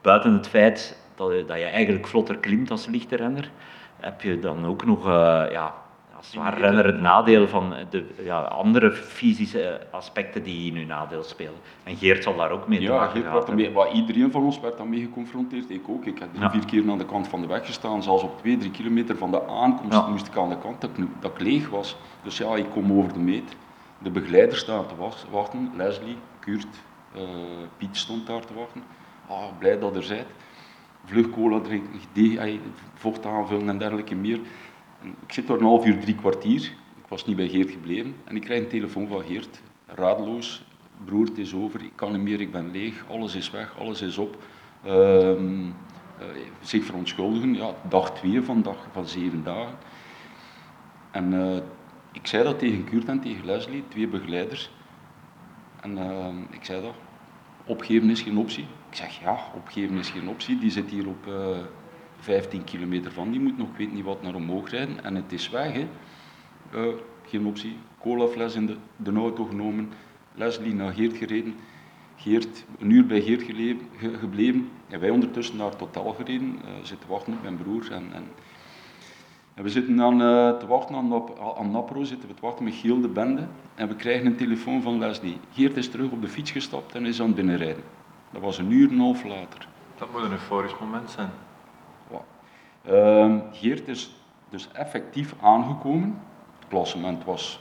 [0.01, 3.51] buiten het feit dat je, dat je eigenlijk vlotter klimt als lichte renner,
[4.01, 5.75] heb je dan ook nog uh, ja,
[6.30, 11.54] zwaar renner het nadeel van de ja, andere fysische aspecten die in uw nadeel spelen.
[11.82, 14.60] En Geert zal daar ook mee te maken Ja, Geert mee, maar iedereen van ons
[14.60, 15.70] werd daarmee geconfronteerd.
[15.70, 16.04] Ik ook.
[16.04, 18.02] Ik heb drie, vier keer aan de kant van de weg gestaan.
[18.02, 21.06] Zelfs op twee, drie kilometer van de aankomst moest ik aan de kant dat ik,
[21.20, 21.96] dat ik leeg was.
[22.22, 23.56] Dus ja, ik kom over de meet.
[23.98, 24.94] De begeleider staat te
[25.30, 25.70] wachten.
[25.76, 26.66] Leslie, Kurt,
[27.16, 27.22] uh,
[27.76, 28.82] Piet stond daar te wachten.
[29.28, 30.26] Ah, blij dat er zijt.
[31.04, 32.60] Vlug cola drinken,
[32.94, 34.40] vocht aanvullen en dergelijke meer
[35.05, 36.62] ik zit daar een half uur, drie kwartier.
[36.97, 38.14] Ik was niet bij Geert gebleven.
[38.25, 39.62] En ik krijg een telefoon van Geert.
[39.87, 40.64] Radeloos.
[41.05, 41.83] Broer, het is over.
[41.83, 43.05] Ik kan niet meer, ik ben leeg.
[43.09, 44.43] Alles is weg, alles is op.
[44.87, 45.33] Uh,
[46.61, 47.55] zich verontschuldigen.
[47.55, 49.75] Ja, dag twee van, dag, van zeven dagen.
[51.11, 51.57] En uh,
[52.12, 54.71] ik zei dat tegen Kurt en tegen Leslie, twee begeleiders.
[55.81, 56.95] En uh, ik zei dat.
[57.67, 58.67] Opgeven is geen optie.
[58.90, 60.59] Ik zeg ja, opgeven is geen optie.
[60.59, 61.27] Die zit hier op
[62.24, 65.50] 15 kilometer van, die moet nog weet niet wat naar omhoog rijden en het is
[65.50, 65.72] weg.
[65.72, 65.88] Hè.
[66.74, 66.94] Uh,
[67.26, 69.92] geen optie, colafles in de, de auto genomen,
[70.34, 71.54] Leslie naar Geert gereden,
[72.16, 73.42] Geert, een uur bij Geert
[74.20, 78.24] gebleven en wij ondertussen naar Totaal gereden, uh, zitten wachten op mijn broer en, en,
[79.54, 81.12] en we zitten dan uh, te wachten aan,
[81.56, 84.82] aan Napro, zitten we te wachten met Geel de bende en we krijgen een telefoon
[84.82, 85.38] van Leslie.
[85.52, 87.82] Geert is terug op de fiets gestapt en is aan het binnenrijden.
[88.30, 89.68] Dat was een uur en een half later.
[89.98, 91.30] Dat moet een euforisch moment zijn.
[93.53, 94.11] Geert is
[94.49, 96.20] dus effectief aangekomen.
[96.59, 97.61] Het klassement was,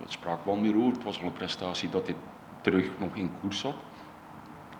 [0.00, 2.16] het sprak wel meer over, het was al een prestatie dat hij
[2.60, 3.74] terug nog in koers zat.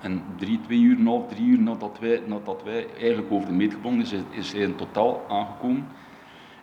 [0.01, 3.73] En drie, twee uur half, drie uur nadat wij, nadat wij eigenlijk over de meet
[3.73, 5.87] gebonden is, is hij in totaal aangekomen.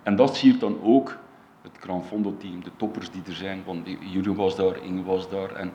[0.03, 1.17] En dat zie je dan ook
[1.61, 3.63] het Gran Fondo team, de toppers die er zijn.
[3.65, 5.51] Want Jurgen was daar, Inge was daar.
[5.51, 5.71] En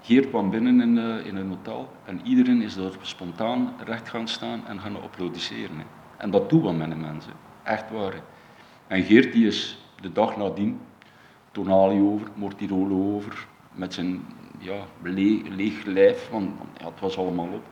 [0.00, 4.28] Geert kwam binnen in, uh, in een hotel en iedereen is daar spontaan recht gaan
[4.28, 5.76] staan en gaan applaudisseren.
[6.18, 7.32] En dat doen we met de mensen.
[7.62, 8.14] Echt waar.
[8.86, 10.80] En Geert die is de dag nadien
[11.52, 14.26] Tonali over, Mortirolo over, met zijn
[14.58, 17.62] ja, leeg, leeg lijf, want ja, het was allemaal op.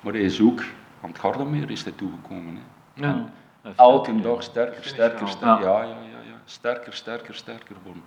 [0.00, 0.60] Maar hij is ook
[1.00, 2.56] aan het Gardameer is hij toegekomen.
[2.94, 3.06] Hè.
[3.06, 3.32] Ja,
[3.76, 5.66] elke dag sterker, sterker, sterker.
[5.66, 6.40] Ja, ja, ja, ja.
[6.44, 8.02] Sterker, sterker, sterker worden.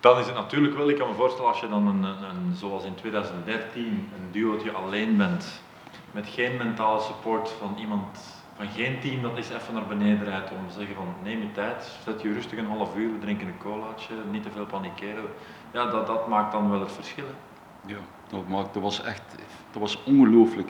[0.00, 2.84] Dan is het natuurlijk wel, ik kan me voorstellen als je dan een, een zoals
[2.84, 5.62] in 2013 een duootje alleen bent,
[6.10, 10.50] met geen mentale support van iemand van geen team dat is even naar beneden rijdt
[10.50, 13.46] om te zeggen van neem je tijd, zet je rustig een half uur, we drinken
[13.46, 15.24] een colaatje, niet te veel panikeren.
[15.72, 17.24] Ja, dat, dat maakt dan wel het verschil.
[17.86, 17.96] Ja,
[18.28, 19.22] dat, maakt, dat was echt,
[19.70, 20.68] dat was ongelooflijk.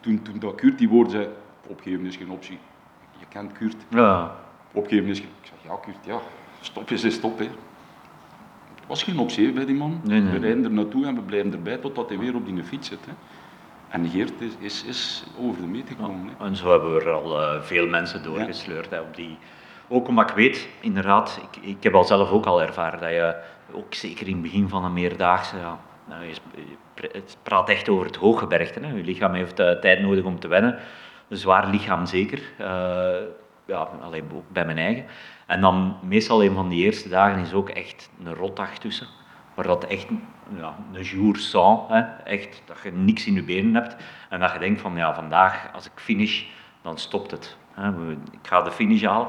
[0.00, 1.28] Toen, toen dat Kurt die woorden zei,
[1.66, 2.58] opgeven is geen optie.
[3.18, 3.76] Je kent Kurt.
[3.88, 4.36] Ja.
[4.72, 6.20] Opgeven is geen Ik zeg, ja Kurt, ja,
[6.60, 7.38] stop is stop.
[7.38, 7.44] Hè.
[8.74, 10.00] Het was geen optie bij die man.
[10.02, 10.32] Nee, nee.
[10.32, 13.06] We rijden er naartoe en we blijven erbij totdat hij weer op die fiets zit.
[13.06, 13.12] Hè.
[13.88, 16.34] En Geert is, is, over de meet gekomen.
[16.38, 18.90] en zo hebben we er al uh, veel mensen doorgesleurd.
[18.90, 19.38] Hè, op die...
[19.88, 23.36] Ook omdat ik weet, inderdaad, ik, ik heb al zelf ook al ervaren dat je,
[23.72, 26.24] ook zeker in het begin van een meerdaagse, ja, nou,
[27.12, 28.80] het praat echt over het hooggebergte.
[28.80, 28.92] Hè.
[28.92, 30.78] Je lichaam heeft uh, tijd nodig om te wennen.
[31.28, 32.42] Een zwaar lichaam zeker.
[32.60, 32.66] Uh,
[33.66, 35.04] ja, alleen bij mijn eigen.
[35.46, 39.06] En dan meestal een van die eerste dagen is ook echt een rotdag tussen.
[39.54, 40.06] Waar dat echt
[40.56, 43.96] ja, een jour sans, hè, echt, dat je niks in je benen hebt.
[44.28, 46.44] En dat je denkt van, ja, vandaag als ik finish,
[46.82, 47.56] dan stopt het.
[47.70, 48.10] Hè.
[48.10, 49.28] Ik ga de finish halen.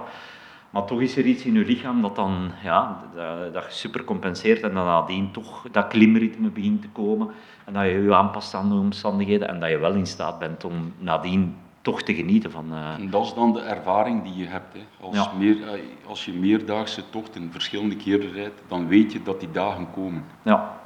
[0.70, 4.62] Maar toch is er iets in je lichaam dat dan ja, dat, dat super compenseert
[4.62, 7.32] en dan nadien toch dat klimritme begint te komen.
[7.66, 10.64] En dat je je aanpast aan de omstandigheden en dat je wel in staat bent
[10.64, 12.74] om nadien toch te genieten van...
[12.74, 13.12] Uh...
[13.12, 14.74] Dat is dan de ervaring die je hebt.
[14.74, 15.08] Hè.
[15.20, 19.52] Als, meer, eh, als je meerdaagse tochten verschillende keren rijdt, dan weet je dat die
[19.52, 20.24] dagen komen.
[20.42, 20.80] Ja.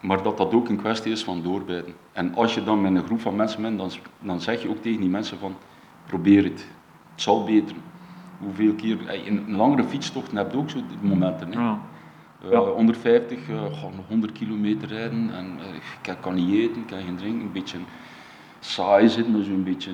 [0.00, 1.94] Maar dat dat ook een kwestie is van doorbijten.
[2.12, 4.82] En als je dan met een groep van mensen bent, dan, dan zeg je ook
[4.82, 5.54] tegen die mensen van,
[6.06, 6.66] probeer het.
[7.12, 7.76] Het zal beter.
[8.38, 9.10] hoeveel keer...
[9.24, 11.52] In een langere fietstocht heb je ook zo momenten.
[11.52, 11.60] Hè.
[11.60, 11.78] Ja.
[12.50, 13.62] Uh, 150, uh,
[14.08, 15.58] 100 kilometer rijden en
[16.02, 17.78] ik kan niet eten, ik kan geen drinken, een beetje
[18.58, 19.90] saai zitten, dus een beetje...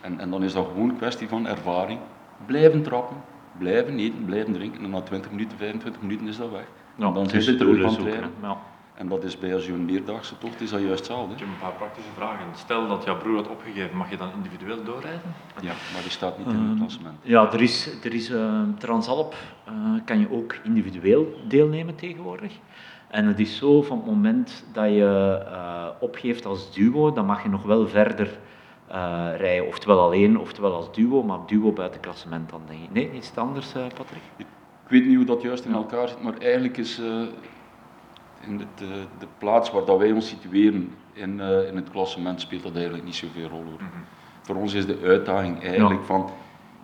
[0.00, 1.98] En, en dan is dat gewoon een kwestie van ervaring.
[2.46, 3.16] Blijven trappen,
[3.58, 6.66] blijven eten, blijven drinken en na 20 minuten, 25 minuten is dat weg.
[6.94, 8.56] Ja, dan zit het er van het Ja.
[8.96, 11.32] En dat is bij als je een meerdaagse tocht is dat juist hetzelfde.
[11.32, 12.44] Ik heb een paar praktische vragen.
[12.54, 15.34] Stel dat jouw broer had opgegeven, mag je dan individueel doorrijden?
[15.60, 17.18] Ja, maar die staat niet in het ehm, klassement.
[17.22, 19.34] Ja, er is, er is uh, Transalp,
[19.68, 22.52] uh, kan je ook individueel deelnemen tegenwoordig.
[23.08, 27.42] En het is zo, van het moment dat je uh, opgeeft als duo, dan mag
[27.42, 28.38] je nog wel verder
[29.36, 29.66] rijden.
[29.66, 32.92] Oftewel alleen, oftewel als duo, maar duo buiten klassement dan denk ik.
[32.92, 34.22] Nee, iets anders, Patrick?
[34.36, 34.46] Ik
[34.88, 37.00] weet niet hoe dat juist in elkaar zit, maar eigenlijk is
[38.46, 42.40] in de, de, de, plaats waar dat wij ons situeren in, uh, in het klassement
[42.40, 43.80] speelt dat eigenlijk niet zoveel rol hoor.
[43.80, 44.04] Mm -hmm.
[44.42, 46.06] Voor ons is de uitdaging eigenlijk ja.
[46.06, 46.30] van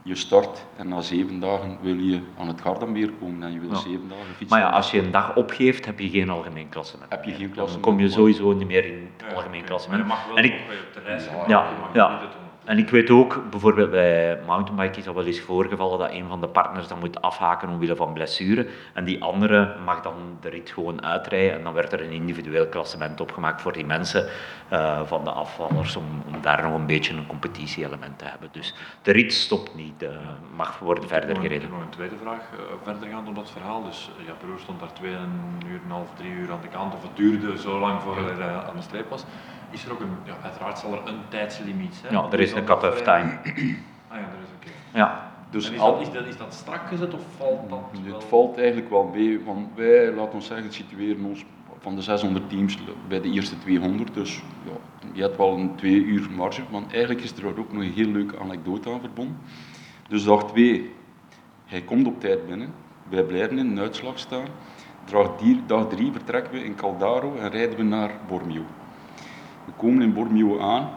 [0.02, 3.70] je start en na zeven dagen wil je aan het Gardameer komen en je wil
[3.70, 3.76] ja.
[3.76, 4.48] zeven dagen fietsen.
[4.48, 7.10] Maar ja, als je een dag opgeeft, heb je geen algemeen klassement.
[7.10, 7.84] Heb je geen klassement.
[7.84, 10.06] Dan kom je sowieso niet meer in het algemeen klassement.
[10.06, 11.24] Maar je mag wel en ik, op de reis.
[11.24, 12.20] Ja, ja, ja.
[12.64, 16.40] En ik weet ook, bijvoorbeeld bij mountainbike is dat wel eens voorgevallen dat een van
[16.40, 20.70] de partners dan moet afhaken omwille van blessure en die andere mag dan de rit
[20.70, 24.28] gewoon uitrijden en dan werd er een individueel klassement opgemaakt voor die mensen
[24.72, 28.48] uh, van de afvallers om, om, daar nog een beetje een competitie-element te hebben.
[28.52, 30.08] Dus de rit stopt niet, uh,
[30.56, 31.70] mag worden verder gereden.
[31.70, 33.84] Nog een tweede vraag, uh, verder gaan op dat verhaal.
[33.84, 36.94] Dus ja, broer stond daar twee uur, en een half, drie uur aan de kant
[36.94, 39.24] of het duurde zo lang voor hij aan de streep was
[39.72, 42.12] is er ook een, ja, uiteraard zal er een tijdslimiet zijn.
[42.12, 43.38] Ja, er is een cut-off time.
[44.08, 44.98] Ah ja, er is oké.
[44.98, 45.30] Ja.
[45.50, 48.14] Dus is, dat, is, dat, is dat strak gezet of valt dat wel?
[48.14, 51.44] Het valt eigenlijk wel mee, want wij, laten we zeggen, situeren ons
[51.78, 54.14] van de 600 teams bij de eerste 200.
[54.14, 54.72] Dus ja,
[55.12, 58.06] je hebt wel een twee uur marge, want eigenlijk is er ook nog een heel
[58.06, 59.38] leuke anekdote aan verbonden.
[60.08, 60.94] Dus dag 2,
[61.64, 62.74] hij komt op tijd binnen,
[63.08, 64.46] wij blijven in de uitslag staan.
[65.66, 68.64] Dag 3 vertrekken we in Caldaro en rijden we naar Bormio.
[69.76, 70.90] We komen in Bormio aan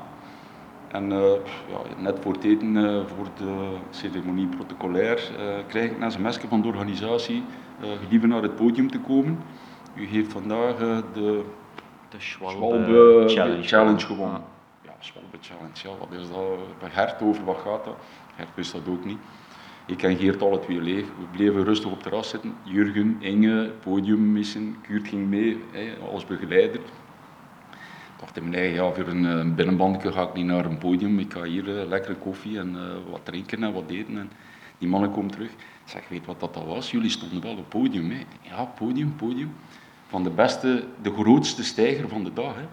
[0.95, 1.19] en uh,
[1.67, 6.37] ja, net voor het eten, uh, voor de ceremonie protocolair, uh, krijg ik een sms
[6.37, 7.43] van de organisatie,
[8.03, 9.39] gelieve naar het podium te komen.
[9.93, 11.43] U heeft vandaag de,
[12.09, 14.41] de Schwalbe, Challenge, challenge gewonnen.
[14.81, 16.79] Ja, Schwalbe Challenge, ja, wat is dat?
[16.79, 17.95] Bij Hert over, wat gaat dat?
[18.35, 19.19] Hert wist dat ook niet.
[19.85, 21.05] Ik en Geert alle twee leeg.
[21.05, 22.53] We bleven rustig op het terras zitten.
[22.63, 24.75] Jurgen, Inge, podium missen.
[24.81, 25.63] Kuurt ging mee
[26.11, 26.79] als begeleider
[28.43, 31.19] mijn ja, voor een, binnenbandje ga ik niet naar een podium.
[31.19, 34.17] Ik ga hier uh, lekkere koffie en uh, wat drinken en wat eten.
[34.17, 34.31] En
[34.77, 35.49] die mannen komen terug.
[35.51, 36.91] Ik zeg, weet wat dat, was?
[36.91, 38.11] Jullie stonden wel op podium.
[38.11, 38.25] Hè?
[38.41, 39.55] Ja, podium, podium.
[40.07, 42.55] Van de beste, de grootste stijger van de dag.
[42.55, 42.65] Hè?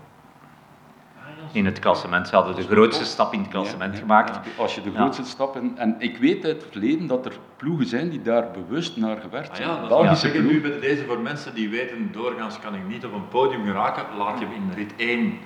[1.52, 2.28] In het klassement.
[2.28, 4.38] Ze hadden de grootste stap in het klassement gemaakt.
[4.56, 5.56] Als je de grootste stap...
[5.56, 9.16] En, en ik weet uit het verleden dat er ploegen zijn die daar bewust naar
[9.16, 9.68] gewerkt zijn.
[9.68, 13.04] Ah, ja, dat is nu bij deze voor mensen die weten, doorgaans kan ik niet
[13.04, 15.38] op een podium geraken, laat je in rit 1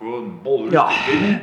[0.00, 0.88] gewoon bol ja,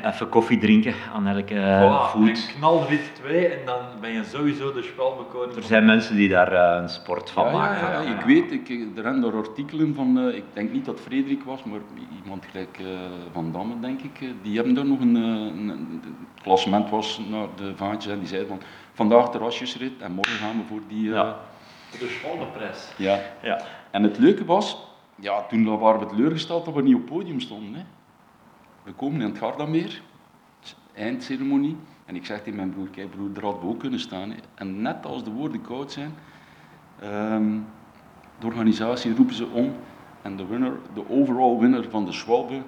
[0.04, 2.30] even koffie drinken aan elke voilà, voet.
[2.30, 5.56] En knal rit 2 en dan ben je sowieso de spelbekoning.
[5.56, 8.04] Er zijn mensen die daar uh, een sport van maken.
[8.04, 11.44] Ja, ik weet, ik, er zijn er artikelen van, uh, ik denk niet dat Frederik
[11.44, 11.80] was, maar
[12.24, 12.88] iemand gelijk uh,
[13.32, 17.76] Van Damme, denk ik, die hebben daar nog een, een, een klassement was naar de
[17.76, 18.62] vaantjes en die zeiden van
[18.94, 21.10] vandaag terrasjesrit en morgen gaan we voor die...
[21.10, 21.38] ja.
[21.92, 22.94] De Schwalbeprijs.
[22.98, 23.20] Ja.
[23.42, 23.62] ja.
[23.92, 24.78] En het leuke was,
[25.16, 27.74] ja, toen waren we teleurgesteld dat we niet op het podium stonden.
[27.74, 27.82] Hè.
[28.88, 30.02] We komen in het Gardameer,
[30.94, 31.78] eindceremonie.
[32.06, 34.34] En ik zeg tegen mijn broer, kijk broer, daar hadden we ook kunnen staan.
[34.56, 36.14] En net als de woorden koud zijn,
[37.04, 37.66] um,
[38.40, 39.74] de organisatie roepen ze om.
[40.22, 42.62] En de, winner, de overall winner van de Schwalbe,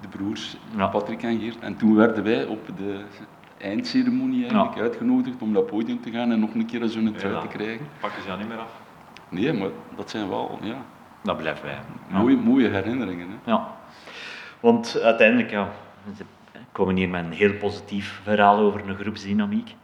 [0.00, 1.58] de broers Patrick en Geert.
[1.58, 3.00] En toen werden wij op de
[3.58, 7.46] eindceremonie eigenlijk uitgenodigd om dat podium te gaan en nog een keer zo'n trui te
[7.46, 7.86] krijgen.
[8.00, 8.80] Pakken ze jou niet meer af?
[9.28, 10.76] Nee, maar dat zijn wel, ja.
[11.22, 11.78] Dat blijft bij.
[12.08, 13.28] Mooie, mooie herinneringen.
[13.28, 13.50] Hè.
[13.50, 13.80] Ja.
[14.62, 15.68] Want uiteindelijk, ja,
[16.16, 16.24] ze
[16.72, 19.74] komen hier met een heel positief verhaal over een groepsdynamiek.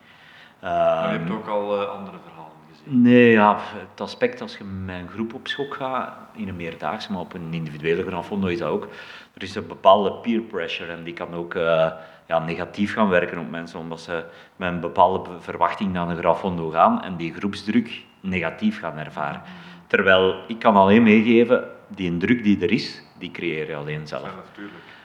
[0.60, 3.02] maar je hebt ook al uh, andere verhalen gezien?
[3.02, 3.58] Nee, ja,
[3.90, 7.34] het aspect als je met een groep op schok gaat, in een meerdaagse, maar op
[7.34, 8.88] een individuele graffondo is dat ook.
[9.34, 11.90] Er is een bepaalde peer pressure en die kan ook uh,
[12.26, 14.24] ja, negatief gaan werken op mensen, omdat ze
[14.56, 19.42] met een bepaalde verwachting naar een graffondo gaan en die groepsdruk negatief gaan ervaren.
[19.86, 24.22] Terwijl ik kan alleen meegeven, die druk die er is, die creëer je alleen zelf.
[24.56, 24.62] Ja,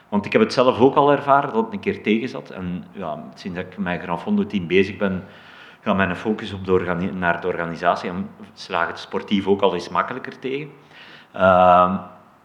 [0.08, 2.50] Want ik heb het zelf ook al ervaren dat het een keer tegen zat.
[2.50, 5.24] En ja, sinds dat ik met Gran Fondo team bezig ben,
[5.80, 9.88] ga mijn focus op de naar de organisatie en slaag het sportief ook al eens
[9.88, 10.70] makkelijker tegen.
[11.36, 12.00] Uh,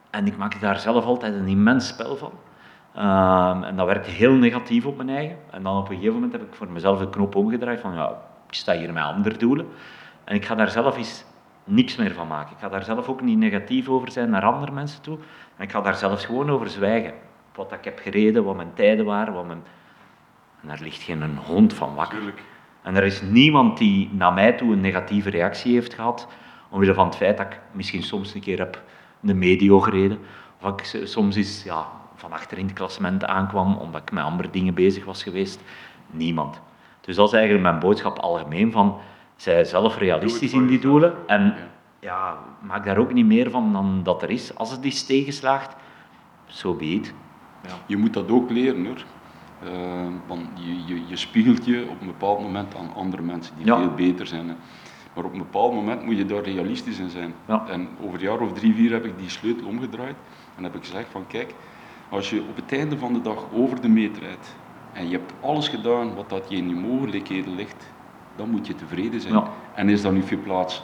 [0.10, 2.32] en ik maak daar zelf altijd een immens spel van.
[2.96, 5.38] Ehm, en dat werkte heel negatief op mijn eigen.
[5.52, 8.10] En dan op een gegeven moment heb ik voor mezelf de knop omgedraaid van ja,
[8.48, 9.68] ik sta hier met andere doelen.
[10.24, 11.26] En ik ga daar zelf eens
[11.70, 12.52] niks meer van maken.
[12.52, 15.18] Ik ga daar zelf ook niet negatief over zijn naar andere mensen toe.
[15.58, 17.14] En ik ga daar zelfs gewoon over zwijgen.
[17.56, 19.64] Wat ik heb gereden, wat mijn tijden waren, wat mijn...
[20.62, 22.18] En daar ligt geen hond van wakker.
[22.18, 22.42] Tuurlijk.
[22.82, 26.28] En er is niemand die naar mij toe een negatieve reactie heeft gehad,
[26.70, 28.82] omwille van het feit dat ik misschien soms een keer heb
[29.20, 30.20] de medio gereden,
[30.62, 34.50] of ik soms eens ja, van achter in het klassement aankwam, omdat ik met andere
[34.50, 35.62] dingen bezig was geweest.
[36.12, 36.62] Niemand.
[37.02, 38.98] Dus dat is eigenlijk mijn boodschap algemeen van,
[39.42, 41.56] zij zelf realistisch in die doelen en
[42.00, 44.56] ja, maak daar ook niet meer van dan dat er is.
[44.56, 45.76] Als het is tegenslaagt,
[46.46, 47.02] zo so be
[47.62, 47.76] Ja.
[47.86, 49.04] Je moet dat ook leren hoor.
[49.64, 49.72] Uh,
[50.28, 53.94] want je, je, je, spiegelt je op een bepaald moment aan andere mensen die veel
[53.94, 54.48] beter zijn.
[54.48, 54.56] Hè.
[55.16, 57.34] Maar op een bepaald moment moet je daar realistisch in zijn.
[57.48, 57.66] Ja.
[57.68, 60.16] En over een jaar of drie, vier heb ik die sleutel omgedraaid
[60.56, 61.54] en heb ik gezegd van kijk,
[62.10, 64.56] als je op het einde van de dag over de meter rijdt
[64.94, 67.92] en je hebt alles gedaan wat dat je in je mogelijkheden ligt,
[68.40, 69.44] dan moet je tevreden zijn.
[69.76, 70.82] En is dan nu veel plaats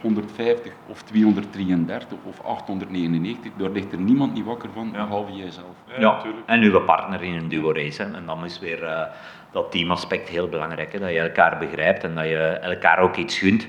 [0.00, 5.04] 150 of 233 of 899, daar ligt er niemand niet wakker van, ja.
[5.04, 5.74] behalve jijzelf.
[5.86, 8.02] Ja, ja en uw partner in een duo-race.
[8.02, 9.02] En dan is weer uh,
[9.50, 13.38] dat teamaspect heel belangrijk, hè, dat je elkaar begrijpt en dat je elkaar ook iets
[13.38, 13.68] gunt.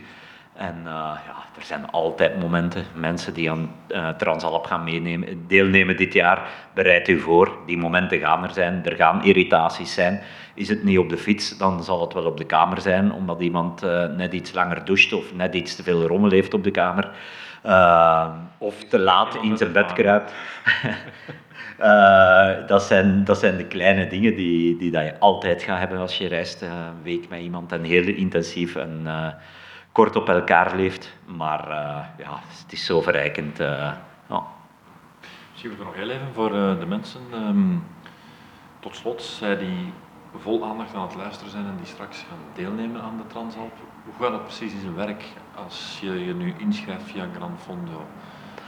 [0.53, 0.91] En uh,
[1.25, 6.49] ja, er zijn altijd momenten, mensen die aan uh, Transalp gaan meenemen, deelnemen dit jaar,
[6.73, 7.57] bereid u voor.
[7.65, 10.21] Die momenten gaan er zijn, er gaan irritaties zijn.
[10.53, 13.41] Is het niet op de fiets, dan zal het wel op de kamer zijn, omdat
[13.41, 16.71] iemand uh, net iets langer doucht of net iets te veel rommel heeft op de
[16.71, 17.09] kamer.
[18.57, 20.33] of te laat in zijn bed kruipt.
[22.67, 26.17] dat, zijn, dat zijn de kleine dingen die, die dat je altijd gaat hebben als
[26.17, 28.75] je reist een week met iemand en heel intensief.
[28.75, 29.07] En,
[29.93, 31.13] kort op elkaar leeft.
[31.25, 33.60] Maar uh, ja, het is zo verrijkend.
[33.60, 33.67] Uh,
[34.29, 34.43] ja.
[35.51, 37.21] Misschien nog heel even voor uh, de mensen.
[37.34, 37.84] Um,
[38.79, 39.93] tot slot, zij die
[40.38, 43.73] vol aandacht aan het luisteren zijn en die straks gaan deelnemen aan de Transalp.
[44.03, 45.23] Hoe gaat dat precies in zijn werk
[45.56, 48.06] als je je nu inschrijft via Gran Fondo?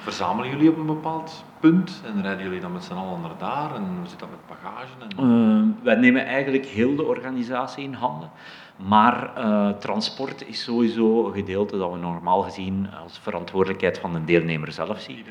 [0.05, 3.75] Verzamelen jullie op een bepaald punt en rijden jullie dan met z'n allen naar daar?
[3.75, 4.93] En hoe zit dat met bagage?
[5.17, 5.79] En...
[5.83, 8.29] wij nemen eigenlijk heel de organisatie in handen.
[8.75, 14.23] Maar uh, transport is sowieso een gedeelte dat we normaal gezien als verantwoordelijkheid van de
[14.23, 15.25] deelnemer zelf zien.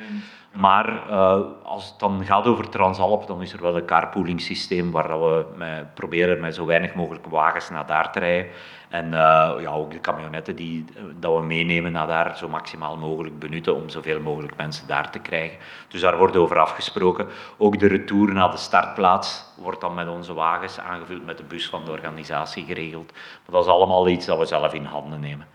[0.53, 4.91] Maar uh, als het dan gaat over Transalp, dan is er wel een carpooling systeem
[4.91, 8.51] waar dat we met, proberen met zo weinig mogelijk wagens naar daar te rijden.
[8.95, 10.85] En uh, ja, ook de camionetten die
[11.19, 15.19] dat we meenemen naar daar zo maximaal mogelijk benutten om zoveel mogelijk mensen daar te
[15.19, 15.59] krijgen.
[15.89, 17.27] Dus daar wordt over afgesproken.
[17.57, 21.69] Ook de retour naar de startplaats wordt dan met onze wagens aangevuld met de bus
[21.69, 23.13] van de organisatie geregeld.
[23.13, 25.47] Maar dat is allemaal iets dat we zelf in handen nemen.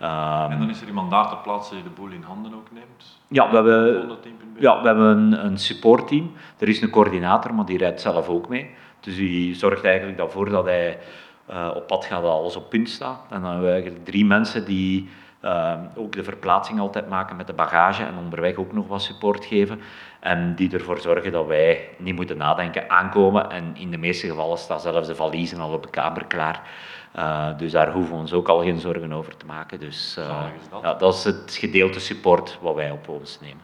[0.00, 0.44] Ja.
[0.44, 2.68] Um, en dan is er iemand daar ter plaatse die de boel in handen ook
[2.72, 3.18] neemt?
[3.28, 4.18] Ja, we hebben,
[4.58, 6.32] ja, we hebben een, een supportteam.
[6.58, 8.70] Er is een coördinator, maar die rijdt zelf ook mee.
[9.00, 10.98] Dus die zorgt eigenlijk ervoor dat hij
[11.50, 13.20] uh, op pad gaat, dat alles op punt staat.
[13.30, 15.08] En dan hebben we eigenlijk drie mensen die
[15.44, 19.44] uh, ook de verplaatsing altijd maken met de bagage en onderweg ook nog wat support
[19.44, 19.80] geven.
[20.20, 23.50] En die ervoor zorgen dat wij niet moeten nadenken, aankomen.
[23.50, 26.62] En in de meeste gevallen staan zelfs de valiezen al op de kamer klaar.
[27.16, 29.80] Uh, dus daar hoeven we ons ook al geen zorgen over te maken.
[29.80, 30.82] Dus uh, dat?
[30.82, 33.60] Ja, dat is het gedeelte support wat wij op ons nemen.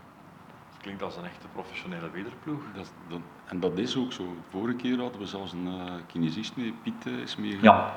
[0.82, 2.60] Dat klinkt als een echte professionele wederploeg.
[2.74, 4.36] Dat, dat, en dat is ook zo.
[4.50, 7.74] Vorige keer hadden we zelfs een uh, kinesist mee, Piet is meegegaan.
[7.74, 7.94] Ja.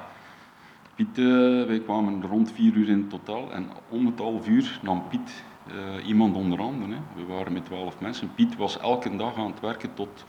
[0.95, 1.17] Piet,
[1.67, 5.43] wij kwamen rond vier uur in totaal en om het half uur nam Piet
[6.06, 6.91] iemand onder andere.
[6.93, 7.00] Hè.
[7.15, 8.34] We waren met twaalf mensen.
[8.36, 10.26] Piet was elke dag aan het werken tot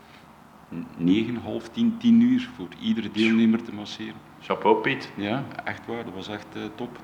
[0.96, 4.20] negen, half tien, tien uur voor iedere deelnemer te masseren.
[4.40, 5.12] Chapeau Piet.
[5.16, 6.98] Ja, echt waar, dat was echt uh, top.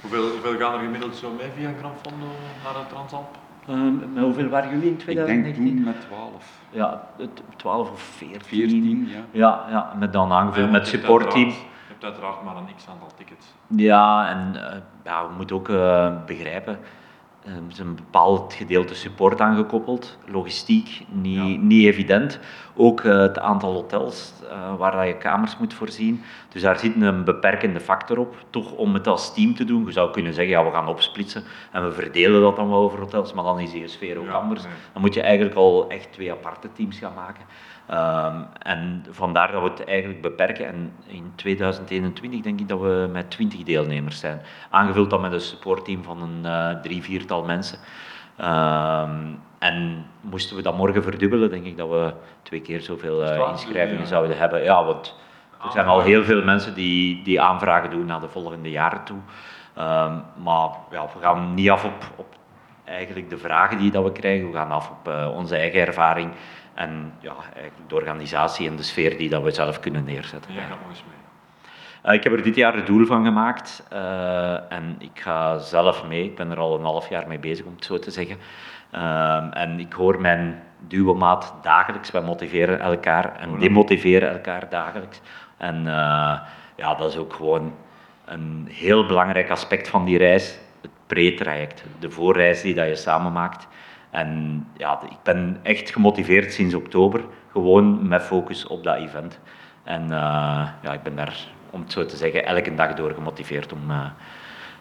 [0.00, 2.26] Hoeveel, hoeveel gaan er gemiddeld zo mee via Gran Fondo
[2.64, 3.38] naar de Transalp?
[3.68, 5.66] Um, met hoeveel waren jullie in 2019?
[5.66, 6.60] Ik denk toen met 12.
[6.70, 7.08] Ja,
[7.56, 8.40] 12 of 14.
[8.42, 9.20] 14, ja.
[9.30, 11.48] Ja, ja met dan aangevuld met supportteam.
[11.48, 11.54] Je
[11.88, 13.46] hebt uiteraard maar een x-aantal tickets.
[13.66, 16.78] Ja, en uh, ja, we moeten ook uh, begrijpen,
[17.44, 21.42] er is een bepaald gedeelte support aangekoppeld, logistiek niet, ja.
[21.42, 22.40] niet evident.
[22.74, 26.22] Ook uh, het aantal hotels uh, waar je kamers moet voorzien.
[26.48, 29.84] Dus daar zit een beperkende factor op, toch om het als team te doen.
[29.86, 32.98] Je zou kunnen zeggen, ja, we gaan opsplitsen en we verdelen dat dan wel over
[32.98, 34.62] hotels, maar dan is die sfeer ook ja, anders.
[34.92, 37.44] Dan moet je eigenlijk al echt twee aparte teams gaan maken.
[37.90, 40.66] Um, en vandaar dat we het eigenlijk beperken.
[40.66, 44.40] En in 2021 denk ik dat we met 20 deelnemers zijn.
[44.70, 47.78] Aangevuld dan met een supportteam van een uh, drie, viertal mensen.
[48.40, 53.48] Um, en moesten we dat morgen verdubbelen, denk ik dat we twee keer zoveel uh,
[53.50, 54.62] inschrijvingen zouden hebben.
[54.62, 55.16] Ja, want
[55.64, 59.18] er zijn al heel veel mensen die, die aanvragen doen naar de volgende jaren toe.
[59.78, 62.26] Um, maar ja, we gaan niet af op, op
[62.84, 64.50] eigenlijk de vragen die dat we krijgen.
[64.50, 66.32] We gaan af op uh, onze eigen ervaring
[66.74, 70.54] En ja, eigenlijk de organisatie en de sfeer die dat we zelf kunnen neerzetten.
[70.54, 71.20] Ja, gaat nog eens mee.
[72.06, 76.06] Uh, ik heb er dit jaar een doel van gemaakt uh, en ik ga zelf
[76.06, 76.24] mee.
[76.24, 78.36] Ik ben er al een half jaar mee bezig, om het zo te zeggen.
[78.94, 82.10] Uh, en ik hoor mijn duomaat dagelijks.
[82.10, 85.20] Wij motiveren elkaar en demotiveren elkaar dagelijks.
[85.56, 85.84] En
[86.76, 87.74] ja, dat is ook gewoon
[88.24, 90.58] een heel belangrijk aspect van die reis.
[90.80, 93.68] Het pre-traject, de voorreis die dat je samen maakt.
[94.12, 99.38] En ja, ik ben echt gemotiveerd sinds oktober, gewoon met focus op dat event.
[99.82, 100.08] En
[100.82, 104.06] ja, ik ben daar om het zo te zeggen, elke dag door gemotiveerd om, uh,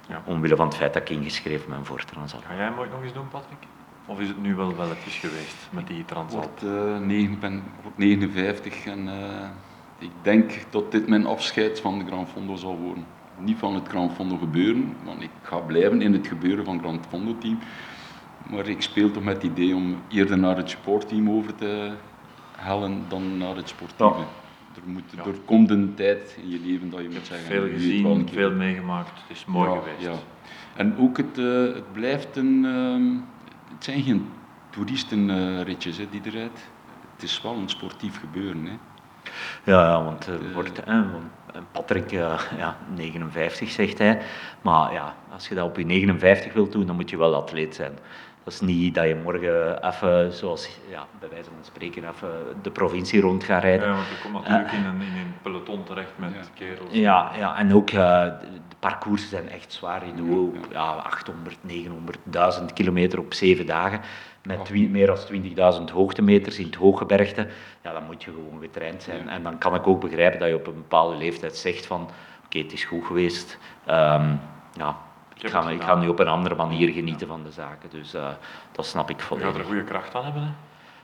[0.08, 0.22] ja.
[0.26, 2.44] omwille van het feit dat ik ingeschreven ben voor Transat.
[2.48, 3.58] Ga jij hem ooit nog eens doen, Patrick?
[4.06, 6.50] Of is het nu wel welletjes geweest met die Transat?
[6.56, 7.64] Ik uh, ben
[7.96, 9.14] 59 en uh,
[9.98, 13.06] ik denk dat dit mijn afscheid van de Grand Fondo zal worden.
[13.38, 16.84] Niet van het Grand Fondo gebeuren, want ik ga blijven in het gebeuren van het
[16.84, 17.60] Grand Fondo team.
[18.50, 21.92] Maar ik speel toch met het idee om eerder naar het sportteam over te
[22.58, 24.20] hellen dan naar het sportieve.
[24.20, 24.28] Ja
[24.76, 25.24] er, moet, ja.
[25.24, 27.48] er komt een tijd in je leven dat je moet zeggen...
[27.48, 30.02] Veel gezien, veel meegemaakt, het is mooi geweest.
[30.02, 30.14] Ja.
[30.76, 32.64] En ook het, uh, het blijft een...
[32.64, 33.22] Uh,
[33.74, 34.30] het zijn geen
[34.70, 36.70] toeristenritjes uh, die eruit.
[37.14, 38.66] Het is wel een sportief gebeuren.
[38.66, 38.78] Hè.
[39.64, 40.82] Ja, want er eh, wordt...
[41.72, 44.22] Patrick, ja, 59 zegt hij.
[44.62, 47.76] Maar ja, als je dat op je 59 wilt doen, dan moet je wel atleet
[47.76, 47.92] zijn.
[48.44, 52.30] Dat is niet dat je morgen even, zoals ja, bij wijze van spreken, even
[52.62, 53.88] de provincie rond gaat rijden.
[53.88, 56.42] Ja, want je komt natuurlijk uh, in, een, in een peloton terecht met ja.
[56.54, 56.90] kerels.
[56.92, 58.24] Ja, ja, en ook uh,
[58.70, 60.06] de parcoursen zijn echt zwaar.
[60.06, 64.02] Je doet ja, 800, 900, 1000 kilometer op zeven dagen.
[64.44, 67.48] Met meer dan 20.000 hoogtemeters in het hooggebergte.
[67.84, 69.30] Ja, dan moet je gewoon getraind zijn.
[69.30, 72.10] En dan kan ik ook begrijpen dat je op een bepaalde leeftijd zegt van
[72.46, 73.58] oké, het is goed geweest.
[73.90, 74.40] Um,
[74.74, 74.98] ja,
[75.44, 77.90] ik ga, ik ga nu op een andere manier genieten van de zaken.
[77.90, 78.28] Dus uh,
[78.72, 79.48] dat snap ik volledig.
[79.48, 80.50] Je gaat er goede kracht aan hebben, hè?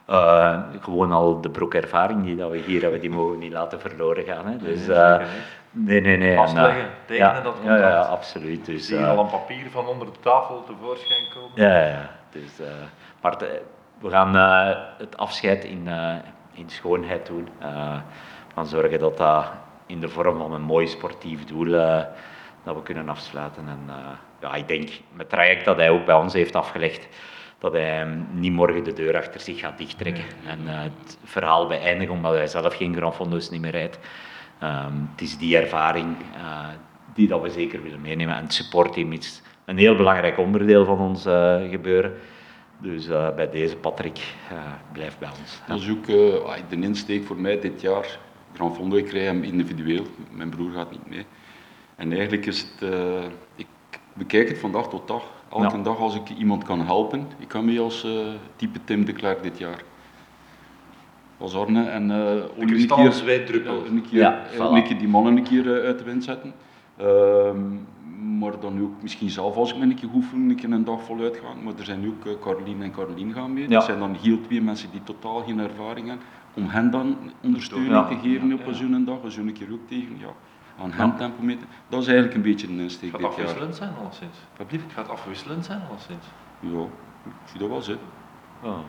[0.10, 3.80] Uh, gewoon al de broekervaring die dat we hier hebben, die mogen we niet laten
[3.80, 4.48] verloren gaan.
[4.48, 4.58] Hè.
[4.58, 5.18] Dus, uh,
[5.72, 6.36] nee, nee, nee.
[6.36, 8.66] Vastleggen, tekenen, ja, dat ja, ja, ja, absoluut.
[8.66, 11.52] Dus, Zie je al een papier van onder de tafel tevoorschijn komen?
[11.72, 12.10] Ja, ja.
[12.30, 12.52] Dus,
[13.22, 13.62] maar de,
[14.00, 14.36] we gaan
[14.98, 15.88] het afscheid in,
[16.54, 17.50] in schoonheid doen.
[17.60, 19.46] we gaan zorgen dat dat
[19.86, 21.72] in de vorm van een mooi sportief doel
[22.64, 23.68] dat we kunnen afsluiten.
[23.68, 23.90] En,
[24.48, 27.08] ja, ik denk met het traject dat hij ook bij ons heeft afgelegd,
[27.60, 30.24] dat hij niet morgen de deur achter zich gaat dichttrekken.
[30.46, 34.00] En uh, het verhaal beëindigen omdat hij zelf geen Grand Fondo's niet meer rijdt.
[34.64, 36.68] Um, het is die ervaring uh,
[37.14, 38.36] die dat we zeker willen meenemen.
[38.36, 42.14] En het supportteam is een heel belangrijk onderdeel van ons uh, gebeuren.
[42.80, 44.20] Dus bij deze Patrick,
[44.92, 45.62] blijf bij ons.
[45.68, 46.06] Dat is ook
[46.70, 48.20] de insteek voor mij dit jaar.
[48.54, 50.06] Grand Fondo, ik rij hem individueel.
[50.32, 51.26] Mijn broer gaat niet mee.
[51.96, 52.92] En eigenlijk is het...
[53.56, 53.68] ik
[54.18, 55.24] bekijk het van dag tot dag.
[55.50, 57.28] Elke dag als ik iemand kan helpen.
[57.40, 58.12] Ik kan mee als uh,
[58.56, 59.84] type Tim de Klerk dit jaar.
[61.38, 62.18] Als Arne en uh,
[62.58, 62.90] een keer,
[63.92, 66.54] een keer, ja, een keer die mannen een keer uh, uit de wind zetten.
[67.02, 67.06] Uh,
[68.40, 71.04] maar dan ook misschien zelf als ik me een keer oefen, een keer een dag
[71.04, 71.64] voluit gaan.
[71.64, 73.64] Maar er zijn ook uh, Caroline en Caroline gaan mee.
[73.64, 73.70] Ja.
[73.70, 76.26] Dat zijn dan heel twee mensen die totaal geen ervaring hebben.
[76.54, 78.08] Om hen dan ondersteuning ja.
[78.08, 80.18] te geven op zo'n dag, zo'n keer ook tegen.
[80.20, 80.34] Ja
[80.82, 81.68] aan handtempometer.
[81.88, 84.38] Dat is eigenlijk een beetje een insteek Het gaat afwisselend zijn alleszins.
[84.58, 86.26] Wat Het gaat afwisselend zijn alleszins.
[86.60, 86.82] Ja,
[87.26, 88.08] ik zie dat wel zitten.
[88.64, 88.80] Oh.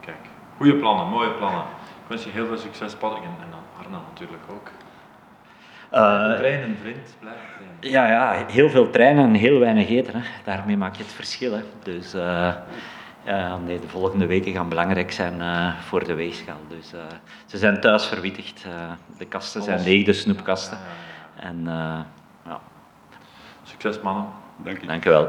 [0.00, 0.16] Kijk,
[0.56, 1.62] goede plannen, mooie plannen.
[2.02, 4.70] Ik wens je heel veel succes, Patrick, en, en Arna natuurlijk ook.
[5.92, 7.76] Uh, trainen, vriend, blijven trainen.
[7.80, 10.20] Ja, ja, heel veel trainen en heel weinig eten.
[10.20, 10.28] Hè.
[10.44, 11.52] Daarmee maak je het verschil.
[11.52, 11.62] Hè.
[11.82, 12.54] Dus uh,
[13.24, 16.60] ja, nee, de volgende weken gaan belangrijk zijn uh, voor de weegschaal.
[16.68, 17.00] Dus, uh,
[17.46, 18.64] ze zijn thuis verwittigd.
[18.66, 18.72] Uh,
[19.18, 20.78] de kasten zijn leeg, de snoepkasten.
[21.40, 21.62] En,
[22.44, 22.60] ja.
[23.62, 24.26] Succes mannen.
[24.64, 24.86] Dank je.
[24.86, 25.28] Dank je wel.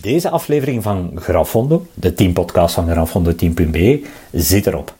[0.00, 4.94] Deze aflevering van Grafondo, de teampodcast van grafondoteam.be, zit erop.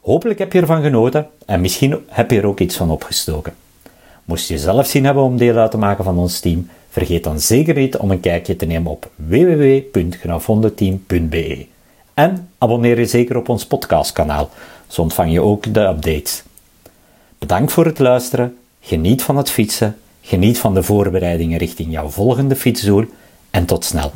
[0.00, 3.54] Hopelijk heb je ervan genoten en misschien heb je er ook iets van opgestoken.
[4.24, 7.40] Moest je zelf zin hebben om deel uit te maken van ons team, Vergeet dan
[7.40, 11.66] zeker niet om een kijkje te nemen op www.grafondeteam.be.
[12.14, 14.50] En abonneer je zeker op ons podcastkanaal,
[14.86, 16.42] zo ontvang je ook de updates.
[17.38, 22.56] Bedankt voor het luisteren, geniet van het fietsen, geniet van de voorbereidingen richting jouw volgende
[22.56, 23.04] fietsdoel
[23.50, 24.12] en tot snel.